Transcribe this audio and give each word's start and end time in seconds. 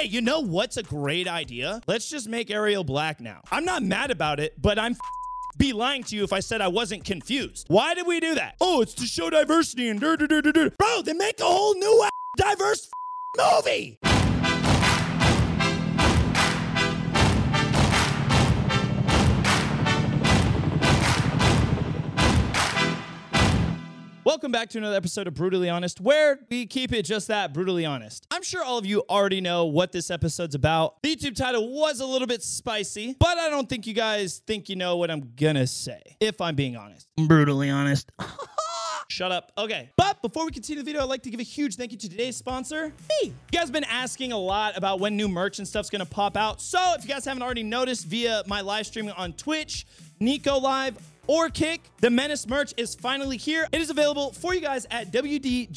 Hey, 0.00 0.06
you 0.06 0.20
know 0.20 0.38
what's 0.38 0.76
a 0.76 0.84
great 0.84 1.26
idea? 1.26 1.80
Let's 1.88 2.08
just 2.08 2.28
make 2.28 2.52
Ariel 2.52 2.84
black 2.84 3.20
now. 3.20 3.40
I'm 3.50 3.64
not 3.64 3.82
mad 3.82 4.12
about 4.12 4.38
it, 4.38 4.54
but 4.62 4.78
I'm 4.78 4.94
be 5.58 5.72
lying 5.72 6.04
to 6.04 6.14
you 6.14 6.22
if 6.22 6.32
I 6.32 6.38
said 6.38 6.60
I 6.60 6.68
wasn't 6.68 7.04
confused. 7.04 7.66
Why 7.68 7.94
did 7.94 8.06
we 8.06 8.20
do 8.20 8.36
that? 8.36 8.54
Oh, 8.60 8.80
it's 8.80 8.94
to 8.94 9.06
show 9.06 9.28
diversity 9.28 9.88
and 9.88 9.98
dur, 9.98 10.16
dur, 10.16 10.28
dur, 10.28 10.40
dur, 10.40 10.52
dur. 10.52 10.70
Bro, 10.78 11.02
then 11.02 11.18
make 11.18 11.40
a 11.40 11.44
whole 11.44 11.74
new 11.74 12.08
diverse 12.36 12.88
movie. 13.36 13.98
Welcome 24.28 24.52
back 24.52 24.68
to 24.68 24.78
another 24.78 24.94
episode 24.94 25.26
of 25.26 25.32
Brutally 25.32 25.70
Honest, 25.70 26.02
where 26.02 26.38
we 26.50 26.66
keep 26.66 26.92
it 26.92 27.04
just 27.04 27.28
that 27.28 27.54
brutally 27.54 27.86
honest. 27.86 28.26
I'm 28.30 28.42
sure 28.42 28.62
all 28.62 28.76
of 28.76 28.84
you 28.84 29.02
already 29.08 29.40
know 29.40 29.64
what 29.64 29.90
this 29.90 30.10
episode's 30.10 30.54
about. 30.54 31.02
The 31.02 31.16
YouTube 31.16 31.34
title 31.34 31.72
was 31.72 32.00
a 32.00 32.04
little 32.04 32.26
bit 32.26 32.42
spicy, 32.42 33.16
but 33.18 33.38
I 33.38 33.48
don't 33.48 33.66
think 33.70 33.86
you 33.86 33.94
guys 33.94 34.42
think 34.46 34.68
you 34.68 34.76
know 34.76 34.98
what 34.98 35.10
I'm 35.10 35.32
gonna 35.34 35.66
say, 35.66 36.02
if 36.20 36.42
I'm 36.42 36.56
being 36.56 36.76
honest. 36.76 37.08
brutally 37.26 37.70
honest. 37.70 38.12
Shut 39.08 39.32
up. 39.32 39.50
Okay. 39.56 39.88
But 39.96 40.20
before 40.20 40.44
we 40.44 40.50
continue 40.50 40.82
the 40.82 40.84
video, 40.84 41.02
I'd 41.02 41.08
like 41.08 41.22
to 41.22 41.30
give 41.30 41.40
a 41.40 41.42
huge 41.42 41.76
thank 41.76 41.92
you 41.92 41.96
to 41.96 42.10
today's 42.10 42.36
sponsor, 42.36 42.92
me. 43.08 43.28
You 43.28 43.32
guys 43.50 43.62
have 43.62 43.72
been 43.72 43.84
asking 43.84 44.32
a 44.32 44.38
lot 44.38 44.76
about 44.76 45.00
when 45.00 45.16
new 45.16 45.28
merch 45.28 45.58
and 45.58 45.66
stuff's 45.66 45.88
gonna 45.88 46.04
pop 46.04 46.36
out. 46.36 46.60
So 46.60 46.78
if 46.98 47.02
you 47.02 47.08
guys 47.08 47.24
haven't 47.24 47.42
already 47.42 47.62
noticed 47.62 48.04
via 48.04 48.42
my 48.46 48.60
live 48.60 48.86
streaming 48.86 49.12
on 49.12 49.32
Twitch, 49.32 49.86
Nikko 50.20 50.58
Live, 50.58 50.98
or 51.28 51.50
Kick, 51.50 51.90
the 52.00 52.10
Menace 52.10 52.48
merch 52.48 52.72
is 52.76 52.94
finally 52.94 53.36
here. 53.36 53.68
It 53.70 53.80
is 53.80 53.90
available 53.90 54.32
for 54.32 54.54
you 54.54 54.60
guys 54.60 54.86
at 54.90 55.12
WDGAF.us. 55.12 55.68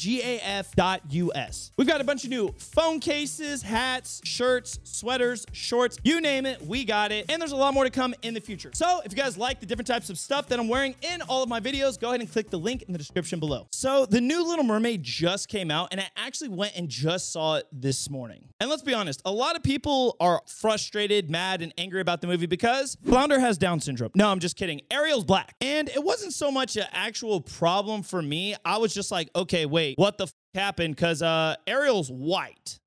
We've 1.76 1.86
got 1.86 2.00
a 2.00 2.04
bunch 2.04 2.24
of 2.24 2.30
new 2.30 2.54
phone 2.58 2.98
cases, 3.00 3.62
hats, 3.62 4.20
shirts, 4.24 4.80
sweaters, 4.82 5.44
shorts, 5.52 5.98
you 6.02 6.20
name 6.22 6.46
it, 6.46 6.62
we 6.62 6.84
got 6.84 7.12
it. 7.12 7.26
And 7.28 7.40
there's 7.40 7.52
a 7.52 7.56
lot 7.56 7.74
more 7.74 7.84
to 7.84 7.90
come 7.90 8.14
in 8.22 8.32
the 8.34 8.40
future. 8.40 8.70
So 8.72 9.02
if 9.04 9.12
you 9.12 9.16
guys 9.18 9.36
like 9.36 9.60
the 9.60 9.66
different 9.66 9.86
types 9.86 10.08
of 10.08 10.18
stuff 10.18 10.48
that 10.48 10.58
I'm 10.58 10.68
wearing 10.68 10.94
in 11.02 11.20
all 11.22 11.42
of 11.42 11.50
my 11.50 11.60
videos, 11.60 12.00
go 12.00 12.08
ahead 12.08 12.20
and 12.20 12.32
click 12.32 12.48
the 12.48 12.58
link 12.58 12.82
in 12.82 12.92
the 12.92 12.98
description 12.98 13.38
below. 13.38 13.66
So 13.72 14.06
the 14.06 14.22
new 14.22 14.42
Little 14.42 14.64
Mermaid 14.64 15.02
just 15.02 15.48
came 15.48 15.70
out, 15.70 15.88
and 15.92 16.00
I 16.00 16.08
actually 16.16 16.48
went 16.48 16.72
and 16.76 16.88
just 16.88 17.30
saw 17.30 17.56
it 17.56 17.66
this 17.70 18.08
morning. 18.08 18.48
And 18.58 18.70
let's 18.70 18.82
be 18.82 18.94
honest, 18.94 19.20
a 19.26 19.32
lot 19.32 19.56
of 19.56 19.62
people 19.62 20.16
are 20.18 20.40
frustrated, 20.46 21.28
mad, 21.30 21.60
and 21.60 21.74
angry 21.76 22.00
about 22.00 22.22
the 22.22 22.26
movie 22.26 22.46
because 22.46 22.96
Flounder 23.04 23.38
has 23.38 23.58
Down 23.58 23.80
syndrome. 23.80 24.12
No, 24.14 24.30
I'm 24.30 24.38
just 24.38 24.56
kidding. 24.56 24.80
Ariel's 24.90 25.24
black. 25.24 25.41
And 25.60 25.88
it 25.88 26.02
wasn't 26.02 26.32
so 26.32 26.50
much 26.50 26.76
an 26.76 26.86
actual 26.92 27.40
problem 27.40 28.02
for 28.02 28.20
me. 28.22 28.54
I 28.64 28.78
was 28.78 28.92
just 28.94 29.10
like, 29.10 29.30
okay, 29.34 29.66
wait, 29.66 29.98
what 29.98 30.18
the 30.18 30.24
f- 30.24 30.32
happened? 30.54 30.96
Because 30.96 31.22
uh, 31.22 31.56
Ariel's 31.66 32.10
white. 32.10 32.78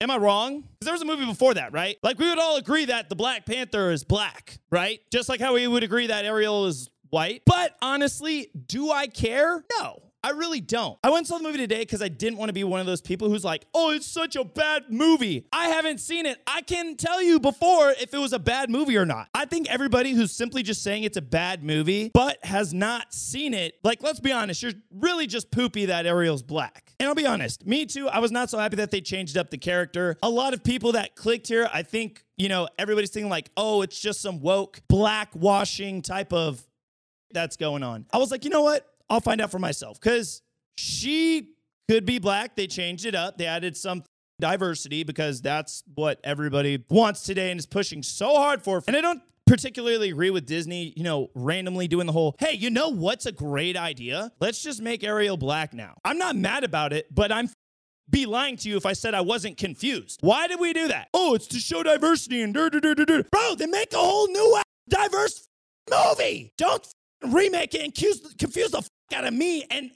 Am 0.00 0.10
I 0.10 0.18
wrong? 0.18 0.64
There 0.82 0.92
was 0.92 1.00
a 1.00 1.06
movie 1.06 1.24
before 1.24 1.54
that, 1.54 1.72
right? 1.72 1.96
Like 2.02 2.18
we 2.18 2.28
would 2.28 2.38
all 2.38 2.56
agree 2.56 2.84
that 2.86 3.08
the 3.08 3.16
Black 3.16 3.46
Panther 3.46 3.90
is 3.90 4.04
black, 4.04 4.58
right? 4.70 5.00
Just 5.10 5.28
like 5.28 5.40
how 5.40 5.54
we 5.54 5.66
would 5.66 5.82
agree 5.82 6.08
that 6.08 6.24
Ariel 6.26 6.66
is 6.66 6.90
white. 7.08 7.42
But 7.46 7.74
honestly, 7.80 8.50
do 8.66 8.90
I 8.90 9.06
care? 9.06 9.64
No. 9.78 10.02
I 10.22 10.30
really 10.30 10.60
don't. 10.60 10.98
I 11.04 11.08
went 11.08 11.18
and 11.18 11.26
saw 11.26 11.38
the 11.38 11.44
movie 11.44 11.58
today 11.58 11.80
because 11.80 12.02
I 12.02 12.08
didn't 12.08 12.38
want 12.38 12.48
to 12.48 12.52
be 12.52 12.64
one 12.64 12.80
of 12.80 12.86
those 12.86 13.00
people 13.00 13.28
who's 13.28 13.44
like, 13.44 13.64
oh, 13.74 13.90
it's 13.90 14.06
such 14.06 14.34
a 14.34 14.44
bad 14.44 14.84
movie. 14.88 15.46
I 15.52 15.68
haven't 15.68 16.00
seen 16.00 16.26
it. 16.26 16.38
I 16.46 16.62
can 16.62 16.96
tell 16.96 17.22
you 17.22 17.38
before 17.38 17.90
if 17.90 18.12
it 18.12 18.18
was 18.18 18.32
a 18.32 18.38
bad 18.38 18.68
movie 18.68 18.96
or 18.96 19.06
not. 19.06 19.28
I 19.34 19.44
think 19.44 19.70
everybody 19.70 20.12
who's 20.12 20.32
simply 20.32 20.62
just 20.62 20.82
saying 20.82 21.04
it's 21.04 21.16
a 21.16 21.22
bad 21.22 21.62
movie 21.62 22.10
but 22.12 22.44
has 22.44 22.74
not 22.74 23.14
seen 23.14 23.54
it, 23.54 23.74
like, 23.84 24.02
let's 24.02 24.20
be 24.20 24.32
honest, 24.32 24.62
you're 24.62 24.72
really 24.90 25.26
just 25.26 25.50
poopy 25.50 25.86
that 25.86 26.06
Ariel's 26.06 26.42
black. 26.42 26.94
And 26.98 27.08
I'll 27.08 27.14
be 27.14 27.26
honest, 27.26 27.66
me 27.66 27.86
too, 27.86 28.08
I 28.08 28.18
was 28.18 28.32
not 28.32 28.50
so 28.50 28.58
happy 28.58 28.76
that 28.76 28.90
they 28.90 29.00
changed 29.00 29.36
up 29.36 29.50
the 29.50 29.58
character. 29.58 30.16
A 30.22 30.30
lot 30.30 30.54
of 30.54 30.64
people 30.64 30.92
that 30.92 31.14
clicked 31.14 31.46
here, 31.48 31.68
I 31.72 31.82
think, 31.82 32.24
you 32.36 32.48
know, 32.48 32.68
everybody's 32.78 33.10
thinking 33.10 33.30
like, 33.30 33.50
oh, 33.56 33.82
it's 33.82 34.00
just 34.00 34.20
some 34.22 34.40
woke 34.40 34.80
black 34.88 35.28
washing 35.34 36.02
type 36.02 36.32
of 36.32 36.66
that's 37.32 37.56
going 37.56 37.82
on. 37.82 38.06
I 38.12 38.18
was 38.18 38.30
like, 38.30 38.44
you 38.44 38.50
know 38.50 38.62
what? 38.62 38.86
I'll 39.08 39.20
find 39.20 39.40
out 39.40 39.50
for 39.50 39.58
myself 39.58 40.00
because 40.00 40.42
she 40.76 41.54
could 41.88 42.04
be 42.06 42.18
black. 42.18 42.56
They 42.56 42.66
changed 42.66 43.06
it 43.06 43.14
up. 43.14 43.38
They 43.38 43.46
added 43.46 43.76
some 43.76 44.02
diversity 44.40 45.04
because 45.04 45.40
that's 45.40 45.82
what 45.94 46.20
everybody 46.24 46.84
wants 46.90 47.22
today 47.22 47.50
and 47.50 47.58
is 47.58 47.66
pushing 47.66 48.02
so 48.02 48.34
hard 48.34 48.62
for. 48.62 48.82
And 48.86 48.96
I 48.96 49.00
don't 49.00 49.22
particularly 49.46 50.10
agree 50.10 50.30
with 50.30 50.44
Disney, 50.44 50.92
you 50.96 51.04
know, 51.04 51.30
randomly 51.34 51.88
doing 51.88 52.06
the 52.06 52.12
whole, 52.12 52.34
hey, 52.38 52.52
you 52.52 52.68
know 52.68 52.88
what's 52.88 53.26
a 53.26 53.32
great 53.32 53.76
idea? 53.76 54.32
Let's 54.40 54.62
just 54.62 54.82
make 54.82 55.04
Ariel 55.04 55.36
black 55.36 55.72
now. 55.72 55.94
I'm 56.04 56.18
not 56.18 56.36
mad 56.36 56.64
about 56.64 56.92
it, 56.92 57.14
but 57.14 57.30
I'm 57.30 57.48
be 58.08 58.24
lying 58.26 58.56
to 58.58 58.68
you 58.68 58.76
if 58.76 58.86
I 58.86 58.92
said 58.92 59.14
I 59.14 59.20
wasn't 59.20 59.56
confused. 59.56 60.20
Why 60.22 60.46
did 60.46 60.60
we 60.60 60.72
do 60.72 60.88
that? 60.88 61.08
Oh, 61.12 61.34
it's 61.34 61.48
to 61.48 61.58
show 61.58 61.82
diversity 61.82 62.40
and 62.42 62.54
dur, 62.54 62.70
dur, 62.70 62.80
dur, 62.80 62.94
dur. 62.94 63.24
Bro, 63.32 63.56
then 63.56 63.72
make 63.72 63.92
a 63.92 63.96
whole 63.96 64.28
new 64.28 64.60
diverse 64.88 65.48
movie. 65.90 66.52
Don't 66.56 66.86
remake 67.26 67.74
it 67.74 67.82
and 67.82 67.92
confuse 67.92 68.70
the 68.70 68.88
out 69.14 69.24
of 69.24 69.32
me 69.34 69.64
and 69.70 69.90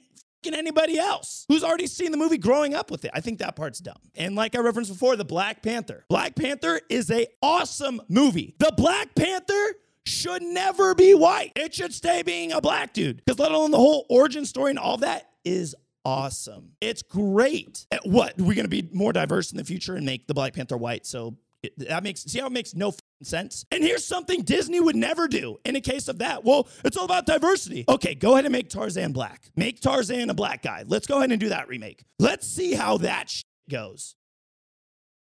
anybody 0.53 0.97
else 0.97 1.45
who's 1.47 1.63
already 1.63 1.85
seen 1.85 2.11
the 2.11 2.17
movie 2.17 2.37
growing 2.37 2.73
up 2.73 2.89
with 2.89 3.05
it. 3.05 3.11
I 3.13 3.21
think 3.21 3.39
that 3.39 3.55
part's 3.55 3.79
dumb. 3.79 3.97
And 4.15 4.35
like 4.35 4.55
I 4.55 4.59
referenced 4.59 4.91
before, 4.91 5.15
the 5.15 5.23
Black 5.25 5.61
Panther. 5.61 6.03
Black 6.09 6.35
Panther 6.35 6.81
is 6.89 7.11
a 7.11 7.27
awesome 7.43 8.01
movie. 8.09 8.55
The 8.57 8.73
Black 8.75 9.13
Panther 9.13 9.75
should 10.05 10.41
never 10.41 10.95
be 10.95 11.13
white. 11.13 11.51
It 11.55 11.75
should 11.75 11.93
stay 11.93 12.23
being 12.23 12.51
a 12.51 12.61
black 12.61 12.93
dude. 12.93 13.17
Because 13.17 13.39
let 13.39 13.51
alone 13.51 13.71
the 13.71 13.77
whole 13.77 14.05
origin 14.09 14.45
story 14.45 14.71
and 14.71 14.79
all 14.79 14.97
that 14.97 15.29
is 15.45 15.75
awesome. 16.03 16.71
It's 16.81 17.03
great. 17.03 17.85
At 17.91 18.05
What? 18.05 18.37
We're 18.37 18.55
going 18.55 18.63
to 18.63 18.67
be 18.67 18.89
more 18.91 19.13
diverse 19.13 19.51
in 19.51 19.57
the 19.57 19.63
future 19.63 19.95
and 19.95 20.05
make 20.05 20.27
the 20.27 20.33
Black 20.33 20.53
Panther 20.53 20.77
white. 20.77 21.05
So 21.05 21.37
it, 21.61 21.77
that 21.77 22.03
makes 22.03 22.23
see 22.23 22.39
how 22.39 22.47
it 22.47 22.51
makes 22.51 22.73
no 22.73 22.93
sense. 23.25 23.65
And 23.71 23.83
here's 23.83 24.05
something 24.05 24.41
Disney 24.41 24.79
would 24.79 24.95
never 24.95 25.27
do 25.27 25.57
in 25.65 25.75
a 25.75 25.81
case 25.81 26.07
of 26.07 26.19
that. 26.19 26.43
Well, 26.43 26.67
it's 26.83 26.97
all 26.97 27.05
about 27.05 27.25
diversity. 27.25 27.85
Okay, 27.87 28.15
go 28.15 28.33
ahead 28.33 28.45
and 28.45 28.51
make 28.51 28.69
Tarzan 28.69 29.11
black. 29.11 29.49
Make 29.55 29.81
Tarzan 29.81 30.29
a 30.29 30.33
black 30.33 30.61
guy. 30.61 30.83
Let's 30.87 31.07
go 31.07 31.17
ahead 31.17 31.31
and 31.31 31.39
do 31.39 31.49
that 31.49 31.67
remake. 31.67 32.03
Let's 32.19 32.47
see 32.47 32.73
how 32.73 32.97
that 32.97 33.33
goes. 33.69 34.15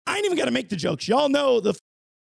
I 0.05 0.17
ain't 0.17 0.25
even 0.25 0.37
got 0.37 0.45
to 0.45 0.51
make 0.51 0.69
the 0.69 0.75
jokes. 0.75 1.07
Y'all 1.07 1.29
know 1.29 1.59
the 1.59 1.77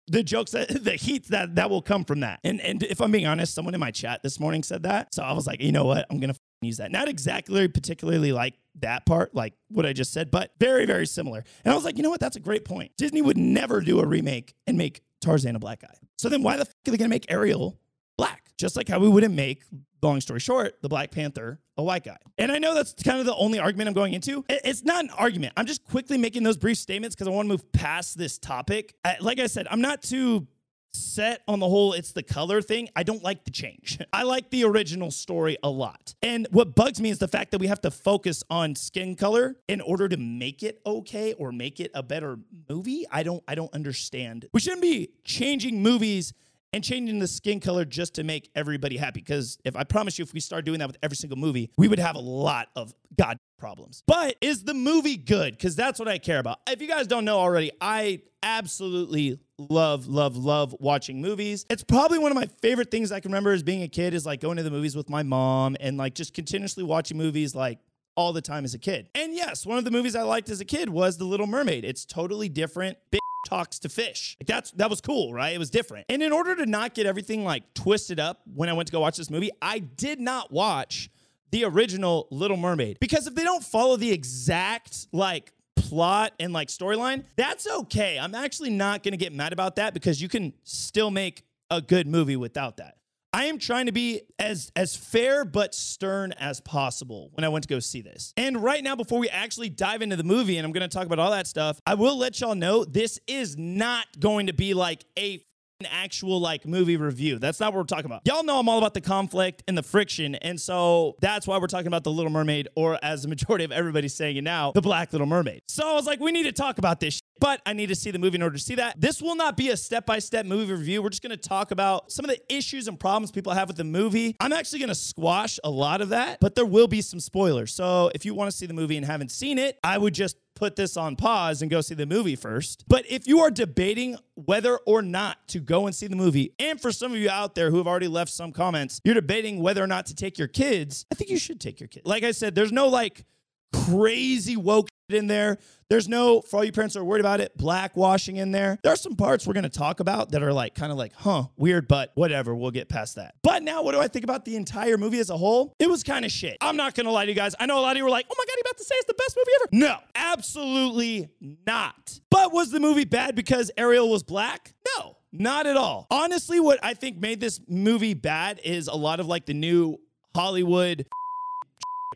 the 0.07 0.23
jokes 0.23 0.51
that 0.51 0.67
the 0.83 0.91
heat 0.91 1.27
that 1.29 1.55
that 1.55 1.69
will 1.69 1.81
come 1.81 2.05
from 2.05 2.21
that. 2.21 2.39
And 2.43 2.61
and 2.61 2.83
if 2.83 3.01
I'm 3.01 3.11
being 3.11 3.27
honest, 3.27 3.53
someone 3.53 3.73
in 3.73 3.79
my 3.79 3.91
chat 3.91 4.21
this 4.23 4.39
morning 4.39 4.63
said 4.63 4.83
that. 4.83 5.13
So 5.13 5.23
I 5.23 5.33
was 5.33 5.47
like, 5.47 5.61
you 5.61 5.71
know 5.71 5.85
what? 5.85 6.05
I'm 6.09 6.19
gonna 6.19 6.35
use 6.61 6.77
that. 6.77 6.91
Not 6.91 7.07
exactly 7.07 7.67
particularly 7.67 8.31
like 8.31 8.53
that 8.79 9.05
part, 9.05 9.33
like 9.33 9.53
what 9.69 9.85
I 9.85 9.93
just 9.93 10.13
said, 10.13 10.31
but 10.31 10.51
very, 10.59 10.85
very 10.85 11.07
similar. 11.07 11.43
And 11.65 11.71
I 11.71 11.75
was 11.75 11.83
like, 11.83 11.97
you 11.97 12.03
know 12.03 12.09
what? 12.09 12.19
That's 12.19 12.35
a 12.35 12.41
great 12.41 12.65
point. 12.65 12.91
Disney 12.97 13.21
would 13.21 13.37
never 13.37 13.81
do 13.81 13.99
a 13.99 14.05
remake 14.05 14.53
and 14.67 14.77
make 14.77 15.01
Tarzan 15.21 15.55
a 15.55 15.59
black 15.59 15.81
guy. 15.81 15.93
So 16.17 16.27
then 16.29 16.43
why 16.43 16.57
the 16.57 16.65
fuck 16.65 16.75
are 16.87 16.91
they 16.91 16.97
gonna 16.97 17.09
make 17.09 17.31
Ariel 17.31 17.79
black? 18.17 18.51
Just 18.57 18.75
like 18.75 18.87
how 18.87 18.99
we 18.99 19.07
wouldn't 19.09 19.33
make, 19.33 19.63
long 20.03 20.19
story 20.21 20.39
short, 20.39 20.81
the 20.81 20.89
Black 20.89 21.11
Panther 21.11 21.59
a 21.77 21.83
white 21.83 22.03
guy. 22.03 22.17
And 22.37 22.51
I 22.51 22.59
know 22.59 22.75
that's 22.75 22.93
kind 22.93 23.19
of 23.19 23.25
the 23.25 23.35
only 23.35 23.57
argument 23.59 23.87
I'm 23.87 23.93
going 23.93 24.13
into. 24.13 24.45
It's 24.49 24.83
not 24.83 25.03
an 25.03 25.09
argument. 25.11 25.53
I'm 25.57 25.65
just 25.65 25.83
quickly 25.85 26.17
making 26.17 26.43
those 26.43 26.57
brief 26.57 26.77
statements 26.77 27.15
because 27.15 27.27
I 27.27 27.31
want 27.31 27.45
to 27.47 27.49
move 27.49 27.71
past 27.71 28.17
this 28.17 28.37
topic. 28.37 28.93
Like 29.19 29.39
I 29.39 29.47
said, 29.47 29.67
I'm 29.71 29.81
not 29.81 30.03
too 30.03 30.47
set 30.93 31.41
on 31.47 31.59
the 31.59 31.67
whole 31.67 31.93
it's 31.93 32.11
the 32.11 32.23
color 32.23 32.61
thing 32.61 32.89
i 32.95 33.03
don't 33.03 33.23
like 33.23 33.43
the 33.45 33.51
change 33.51 33.99
i 34.13 34.23
like 34.23 34.49
the 34.49 34.63
original 34.63 35.11
story 35.11 35.57
a 35.63 35.69
lot 35.69 36.13
and 36.21 36.47
what 36.51 36.75
bugs 36.75 36.99
me 36.99 37.09
is 37.09 37.19
the 37.19 37.27
fact 37.27 37.51
that 37.51 37.59
we 37.59 37.67
have 37.67 37.81
to 37.81 37.91
focus 37.91 38.43
on 38.49 38.75
skin 38.75 39.15
color 39.15 39.55
in 39.67 39.81
order 39.81 40.07
to 40.07 40.17
make 40.17 40.63
it 40.63 40.81
okay 40.85 41.33
or 41.33 41.51
make 41.51 41.79
it 41.79 41.91
a 41.93 42.03
better 42.03 42.37
movie 42.69 43.05
i 43.11 43.23
don't 43.23 43.43
i 43.47 43.55
don't 43.55 43.73
understand 43.73 44.45
we 44.53 44.59
shouldn't 44.59 44.81
be 44.81 45.09
changing 45.23 45.81
movies 45.81 46.33
and 46.73 46.83
changing 46.83 47.19
the 47.19 47.27
skin 47.27 47.59
color 47.59 47.85
just 47.85 48.15
to 48.15 48.23
make 48.23 48.49
everybody 48.55 48.97
happy. 48.97 49.19
Because 49.19 49.57
if 49.65 49.75
I 49.75 49.83
promise 49.83 50.17
you, 50.17 50.23
if 50.23 50.33
we 50.33 50.39
start 50.39 50.65
doing 50.65 50.79
that 50.79 50.87
with 50.87 50.97
every 51.03 51.17
single 51.17 51.37
movie, 51.37 51.69
we 51.77 51.87
would 51.87 51.99
have 51.99 52.15
a 52.15 52.19
lot 52.21 52.69
of 52.75 52.93
God 53.17 53.37
problems. 53.57 54.03
But 54.07 54.37
is 54.41 54.63
the 54.63 54.73
movie 54.73 55.17
good? 55.17 55.57
Because 55.57 55.75
that's 55.75 55.99
what 55.99 56.07
I 56.07 56.17
care 56.17 56.39
about. 56.39 56.59
If 56.67 56.81
you 56.81 56.87
guys 56.87 57.07
don't 57.07 57.25
know 57.25 57.39
already, 57.39 57.71
I 57.81 58.21
absolutely 58.43 59.39
love, 59.69 60.07
love, 60.07 60.37
love 60.37 60.75
watching 60.79 61.21
movies. 61.21 61.65
It's 61.69 61.83
probably 61.83 62.19
one 62.19 62.31
of 62.31 62.35
my 62.35 62.47
favorite 62.61 62.91
things 62.91 63.11
I 63.11 63.19
can 63.19 63.31
remember 63.31 63.51
as 63.51 63.63
being 63.63 63.83
a 63.83 63.87
kid 63.87 64.13
is 64.13 64.25
like 64.25 64.41
going 64.41 64.57
to 64.57 64.63
the 64.63 64.71
movies 64.71 64.95
with 64.95 65.09
my 65.09 65.23
mom 65.23 65.75
and 65.79 65.97
like 65.97 66.15
just 66.15 66.33
continuously 66.33 66.83
watching 66.83 67.17
movies 67.17 67.55
like 67.55 67.79
all 68.15 68.33
the 68.33 68.41
time 68.41 68.63
as 68.65 68.73
a 68.73 68.79
kid. 68.79 69.09
And 69.15 69.33
yes, 69.33 69.65
one 69.65 69.77
of 69.77 69.85
the 69.85 69.91
movies 69.91 70.15
I 70.15 70.23
liked 70.23 70.49
as 70.49 70.61
a 70.61 70.65
kid 70.65 70.89
was 70.89 71.17
The 71.17 71.25
Little 71.25 71.47
Mermaid. 71.47 71.85
It's 71.85 72.05
totally 72.05 72.49
different. 72.49 72.97
Big 73.09 73.21
talks 73.47 73.79
to 73.79 73.89
fish. 73.89 74.37
Like 74.39 74.47
that's 74.47 74.71
that 74.71 74.89
was 74.89 75.01
cool, 75.01 75.33
right? 75.33 75.53
It 75.53 75.59
was 75.59 75.69
different. 75.69 76.05
And 76.09 76.21
in 76.21 76.31
order 76.31 76.55
to 76.55 76.65
not 76.65 76.93
get 76.93 77.05
everything 77.05 77.43
like 77.43 77.73
twisted 77.73 78.19
up 78.19 78.41
when 78.53 78.69
I 78.69 78.73
went 78.73 78.87
to 78.87 78.91
go 78.91 78.99
watch 78.99 79.17
this 79.17 79.29
movie, 79.29 79.51
I 79.61 79.79
did 79.79 80.19
not 80.19 80.51
watch 80.51 81.09
the 81.51 81.65
original 81.65 82.27
Little 82.31 82.57
Mermaid 82.57 82.99
because 82.99 83.27
if 83.27 83.35
they 83.35 83.43
don't 83.43 83.63
follow 83.63 83.97
the 83.97 84.11
exact 84.11 85.07
like 85.11 85.51
plot 85.75 86.33
and 86.39 86.53
like 86.53 86.67
storyline, 86.67 87.23
that's 87.35 87.67
okay. 87.67 88.17
I'm 88.19 88.35
actually 88.35 88.69
not 88.69 89.03
going 89.03 89.13
to 89.13 89.17
get 89.17 89.33
mad 89.33 89.53
about 89.53 89.75
that 89.77 89.93
because 89.93 90.21
you 90.21 90.29
can 90.29 90.53
still 90.63 91.11
make 91.11 91.43
a 91.69 91.81
good 91.81 92.07
movie 92.07 92.35
without 92.35 92.77
that. 92.77 92.95
I 93.33 93.45
am 93.45 93.59
trying 93.59 93.85
to 93.85 93.93
be 93.93 94.21
as 94.39 94.73
as 94.75 94.93
fair 94.93 95.45
but 95.45 95.73
stern 95.73 96.33
as 96.33 96.59
possible 96.59 97.29
when 97.33 97.45
I 97.45 97.49
went 97.49 97.63
to 97.63 97.69
go 97.69 97.79
see 97.79 98.01
this. 98.01 98.33
And 98.35 98.61
right 98.61 98.83
now, 98.83 98.97
before 98.97 99.19
we 99.19 99.29
actually 99.29 99.69
dive 99.69 100.01
into 100.01 100.17
the 100.17 100.23
movie, 100.23 100.57
and 100.57 100.65
I'm 100.65 100.73
going 100.73 100.87
to 100.87 100.93
talk 100.93 101.05
about 101.05 101.19
all 101.19 101.31
that 101.31 101.47
stuff, 101.47 101.79
I 101.87 101.93
will 101.93 102.17
let 102.17 102.41
y'all 102.41 102.55
know 102.55 102.83
this 102.83 103.19
is 103.27 103.57
not 103.57 104.07
going 104.19 104.47
to 104.47 104.53
be 104.53 104.73
like 104.73 105.05
a 105.17 105.41
actual 105.85 106.39
like 106.39 106.65
movie 106.65 106.97
review. 106.97 107.39
That's 107.39 107.59
not 107.59 107.73
what 107.73 107.79
we're 107.79 107.85
talking 107.85 108.05
about. 108.05 108.21
Y'all 108.25 108.43
know 108.43 108.59
I'm 108.59 108.69
all 108.69 108.77
about 108.77 108.93
the 108.93 109.01
conflict 109.01 109.63
and 109.67 109.77
the 109.77 109.83
friction. 109.83 110.35
And 110.35 110.59
so 110.59 111.15
that's 111.21 111.47
why 111.47 111.57
we're 111.57 111.67
talking 111.67 111.87
about 111.87 112.03
The 112.03 112.11
Little 112.11 112.31
Mermaid, 112.31 112.67
or 112.75 112.99
as 113.03 113.23
the 113.23 113.27
majority 113.27 113.65
of 113.65 113.71
everybody's 113.71 114.13
saying 114.13 114.37
it 114.37 114.43
now, 114.43 114.71
The 114.71 114.81
Black 114.81 115.11
Little 115.11 115.27
Mermaid. 115.27 115.61
So 115.67 115.87
I 115.87 115.93
was 115.93 116.05
like, 116.05 116.19
we 116.19 116.31
need 116.31 116.43
to 116.43 116.51
talk 116.51 116.77
about 116.77 116.99
this. 116.99 117.21
But 117.39 117.59
I 117.65 117.73
need 117.73 117.87
to 117.87 117.95
see 117.95 118.11
the 118.11 118.19
movie 118.19 118.35
in 118.35 118.43
order 118.43 118.55
to 118.55 118.61
see 118.61 118.75
that. 118.75 119.01
This 119.01 119.19
will 119.19 119.35
not 119.35 119.57
be 119.57 119.69
a 119.69 119.77
step 119.77 120.05
by 120.05 120.19
step 120.19 120.45
movie 120.45 120.73
review. 120.73 121.01
We're 121.01 121.09
just 121.09 121.23
to 121.31 121.37
talk 121.37 121.71
about 121.71 122.11
some 122.11 122.23
of 122.23 122.29
the 122.29 122.39
issues 122.55 122.87
and 122.87 122.99
problems 122.99 123.31
people 123.31 123.51
have 123.53 123.67
with 123.67 123.77
the 123.77 123.83
movie. 123.83 124.35
I'm 124.39 124.53
actually 124.53 124.79
to 124.89 124.95
squash 124.95 125.59
a 125.63 125.69
lot 125.69 126.01
of 126.01 126.09
that, 126.09 126.39
but 126.39 126.53
there 126.53 126.65
will 126.65 126.87
be 126.87 127.01
some 127.01 127.19
spoilers. 127.19 127.73
So 127.73 128.11
if 128.13 128.25
you 128.25 128.35
want 128.35 128.51
to 128.51 128.55
see 128.55 128.67
the 128.67 128.75
movie 128.75 128.95
and 128.95 129.05
haven't 129.05 129.31
seen 129.31 129.57
it, 129.57 129.79
I 129.83 129.97
would 129.97 130.13
just 130.13 130.37
put 130.61 130.75
this 130.75 130.95
on 130.95 131.15
pause 131.15 131.63
and 131.63 131.71
go 131.71 131.81
see 131.81 131.95
the 131.95 132.05
movie 132.05 132.35
first. 132.35 132.85
But 132.87 133.03
if 133.09 133.27
you 133.27 133.39
are 133.39 133.49
debating 133.49 134.15
whether 134.35 134.77
or 134.85 135.01
not 135.01 135.47
to 135.47 135.59
go 135.59 135.87
and 135.87 135.95
see 135.95 136.05
the 136.05 136.15
movie, 136.15 136.53
and 136.59 136.79
for 136.79 136.91
some 136.91 137.11
of 137.11 137.17
you 137.17 137.31
out 137.31 137.55
there 137.55 137.71
who 137.71 137.77
have 137.77 137.87
already 137.87 138.07
left 138.07 138.31
some 138.31 138.51
comments, 138.51 139.01
you're 139.03 139.15
debating 139.15 139.59
whether 139.63 139.83
or 139.83 139.87
not 139.87 140.05
to 140.05 140.15
take 140.15 140.37
your 140.37 140.47
kids, 140.47 141.07
I 141.11 141.15
think 141.15 141.31
you 141.31 141.39
should 141.39 141.59
take 141.59 141.79
your 141.79 141.87
kids. 141.87 142.05
Like 142.05 142.23
I 142.23 142.29
said, 142.29 142.53
there's 142.53 142.71
no 142.71 142.89
like 142.89 143.25
crazy 143.73 144.55
woke 144.55 144.89
in 145.13 145.27
there. 145.27 145.57
There's 145.89 146.07
no, 146.07 146.41
for 146.41 146.57
all 146.57 146.63
you 146.63 146.71
parents 146.71 146.93
that 146.93 147.01
are 147.01 147.03
worried 147.03 147.19
about 147.19 147.41
it, 147.41 147.57
blackwashing 147.57 148.37
in 148.37 148.51
there. 148.51 148.79
There 148.81 148.93
are 148.93 148.97
some 148.97 149.15
parts 149.15 149.45
we're 149.45 149.53
going 149.53 149.63
to 149.63 149.69
talk 149.69 149.99
about 149.99 150.31
that 150.31 150.41
are 150.41 150.53
like 150.53 150.73
kind 150.73 150.91
of 150.91 150.97
like, 150.97 151.13
huh, 151.13 151.47
weird, 151.57 151.87
but 151.87 152.11
whatever. 152.15 152.55
We'll 152.55 152.71
get 152.71 152.87
past 152.87 153.15
that. 153.15 153.35
But 153.43 153.61
now, 153.63 153.83
what 153.83 153.91
do 153.91 153.99
I 153.99 154.07
think 154.07 154.23
about 154.23 154.45
the 154.45 154.55
entire 154.55 154.97
movie 154.97 155.19
as 155.19 155.29
a 155.29 155.37
whole? 155.37 155.75
It 155.79 155.89
was 155.89 156.03
kind 156.03 156.23
of 156.23 156.31
shit. 156.31 156.57
I'm 156.61 156.77
not 156.77 156.95
going 156.95 157.07
to 157.07 157.11
lie 157.11 157.25
to 157.25 157.31
you 157.31 157.35
guys. 157.35 157.55
I 157.59 157.65
know 157.65 157.77
a 157.77 157.81
lot 157.81 157.91
of 157.91 157.97
you 157.97 158.05
were 158.05 158.09
like, 158.09 158.25
oh 158.31 158.35
my 158.37 158.45
God, 158.45 158.53
you 158.55 158.61
about 158.61 158.77
to 158.77 158.83
say 158.85 158.95
it's 158.95 159.05
the 159.05 159.13
best 159.15 159.37
movie 159.37 159.51
ever? 159.61 159.69
No, 159.73 159.97
absolutely 160.15 161.29
not. 161.67 162.19
But 162.29 162.53
was 162.53 162.71
the 162.71 162.79
movie 162.79 163.05
bad 163.05 163.35
because 163.35 163.69
Ariel 163.77 164.09
was 164.09 164.23
black? 164.23 164.73
No. 164.97 165.17
Not 165.33 165.65
at 165.65 165.77
all. 165.77 166.07
Honestly, 166.11 166.59
what 166.59 166.79
I 166.83 166.93
think 166.93 167.17
made 167.17 167.39
this 167.39 167.61
movie 167.67 168.13
bad 168.13 168.59
is 168.65 168.87
a 168.87 168.95
lot 168.95 169.21
of 169.21 169.27
like 169.27 169.45
the 169.45 169.53
new 169.53 169.97
Hollywood 170.35 171.05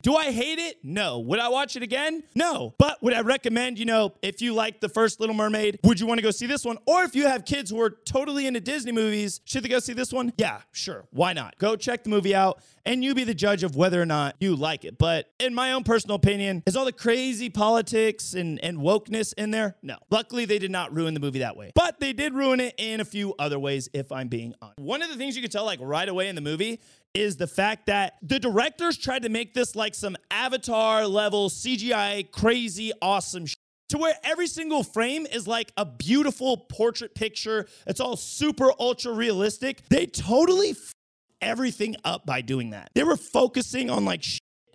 do 0.05 0.15
I 0.15 0.31
hate 0.31 0.59
it? 0.59 0.77
No. 0.83 1.17
Would 1.17 1.39
I 1.39 1.49
watch 1.49 1.75
it 1.75 1.81
again? 1.81 2.21
No. 2.35 2.75
But 2.77 3.01
would 3.01 3.15
I 3.15 3.21
recommend, 3.21 3.79
you 3.79 3.85
know, 3.85 4.13
if 4.21 4.39
you 4.39 4.53
like 4.53 4.79
the 4.79 4.87
first 4.87 5.19
Little 5.19 5.33
Mermaid, 5.33 5.79
would 5.83 5.99
you 5.99 6.05
want 6.05 6.19
to 6.19 6.21
go 6.21 6.29
see 6.29 6.45
this 6.45 6.63
one? 6.63 6.77
Or 6.85 7.01
if 7.01 7.15
you 7.15 7.25
have 7.25 7.43
kids 7.43 7.71
who 7.71 7.81
are 7.81 7.89
totally 7.89 8.45
into 8.45 8.59
Disney 8.59 8.91
movies, 8.91 9.41
should 9.45 9.63
they 9.63 9.67
go 9.67 9.79
see 9.79 9.93
this 9.93 10.13
one? 10.13 10.31
Yeah, 10.37 10.61
sure. 10.71 11.05
Why 11.09 11.33
not? 11.33 11.57
Go 11.57 11.75
check 11.75 12.03
the 12.03 12.11
movie 12.11 12.35
out 12.35 12.61
and 12.85 13.03
you 13.03 13.15
be 13.15 13.23
the 13.23 13.33
judge 13.33 13.63
of 13.63 13.75
whether 13.75 13.99
or 13.99 14.05
not 14.05 14.35
you 14.39 14.55
like 14.55 14.85
it. 14.85 14.99
But 14.99 15.31
in 15.39 15.55
my 15.55 15.71
own 15.71 15.83
personal 15.83 16.17
opinion, 16.17 16.61
is 16.67 16.75
all 16.75 16.85
the 16.85 16.91
crazy 16.91 17.49
politics 17.49 18.35
and, 18.35 18.63
and 18.63 18.77
wokeness 18.77 19.33
in 19.35 19.49
there? 19.49 19.75
No. 19.81 19.97
Luckily, 20.11 20.45
they 20.45 20.59
did 20.59 20.69
not 20.69 20.93
ruin 20.93 21.15
the 21.15 21.19
movie 21.19 21.39
that 21.39 21.57
way. 21.57 21.71
But 21.73 21.99
they 21.99 22.13
did 22.13 22.35
ruin 22.35 22.59
it 22.59 22.75
in 22.77 22.99
a 22.99 23.05
few 23.05 23.33
other 23.39 23.57
ways, 23.57 23.89
if 23.91 24.11
I'm 24.11 24.27
being 24.27 24.53
honest. 24.61 24.77
One 24.77 25.01
of 25.01 25.09
the 25.09 25.15
things 25.15 25.35
you 25.35 25.41
can 25.41 25.49
tell, 25.49 25.65
like 25.65 25.79
right 25.81 26.07
away 26.07 26.29
in 26.29 26.35
the 26.35 26.41
movie, 26.41 26.79
is 27.15 27.37
the 27.37 27.47
fact 27.47 27.85
that 27.87 28.15
the 28.21 28.39
directors 28.39 28.97
tried 28.97 29.23
to 29.23 29.29
make 29.29 29.53
this 29.53 29.75
like 29.75 29.95
some 29.95 30.17
avatar 30.29 31.07
level 31.07 31.49
CGI 31.49 32.29
crazy 32.31 32.91
awesome 33.01 33.45
to 33.89 33.97
where 33.97 34.15
every 34.23 34.47
single 34.47 34.83
frame 34.83 35.25
is 35.25 35.47
like 35.47 35.71
a 35.77 35.85
beautiful 35.85 36.57
portrait 36.57 37.15
picture. 37.15 37.67
It's 37.87 37.99
all 37.99 38.17
super 38.17 38.71
ultra 38.79 39.13
realistic. 39.13 39.83
They 39.89 40.07
totally 40.07 40.71
f- 40.71 40.91
everything 41.41 41.95
up 42.03 42.25
by 42.25 42.41
doing 42.41 42.71
that. 42.71 42.89
They 42.95 43.03
were 43.03 43.17
focusing 43.17 43.89
on 43.89 44.03
like 44.03 44.25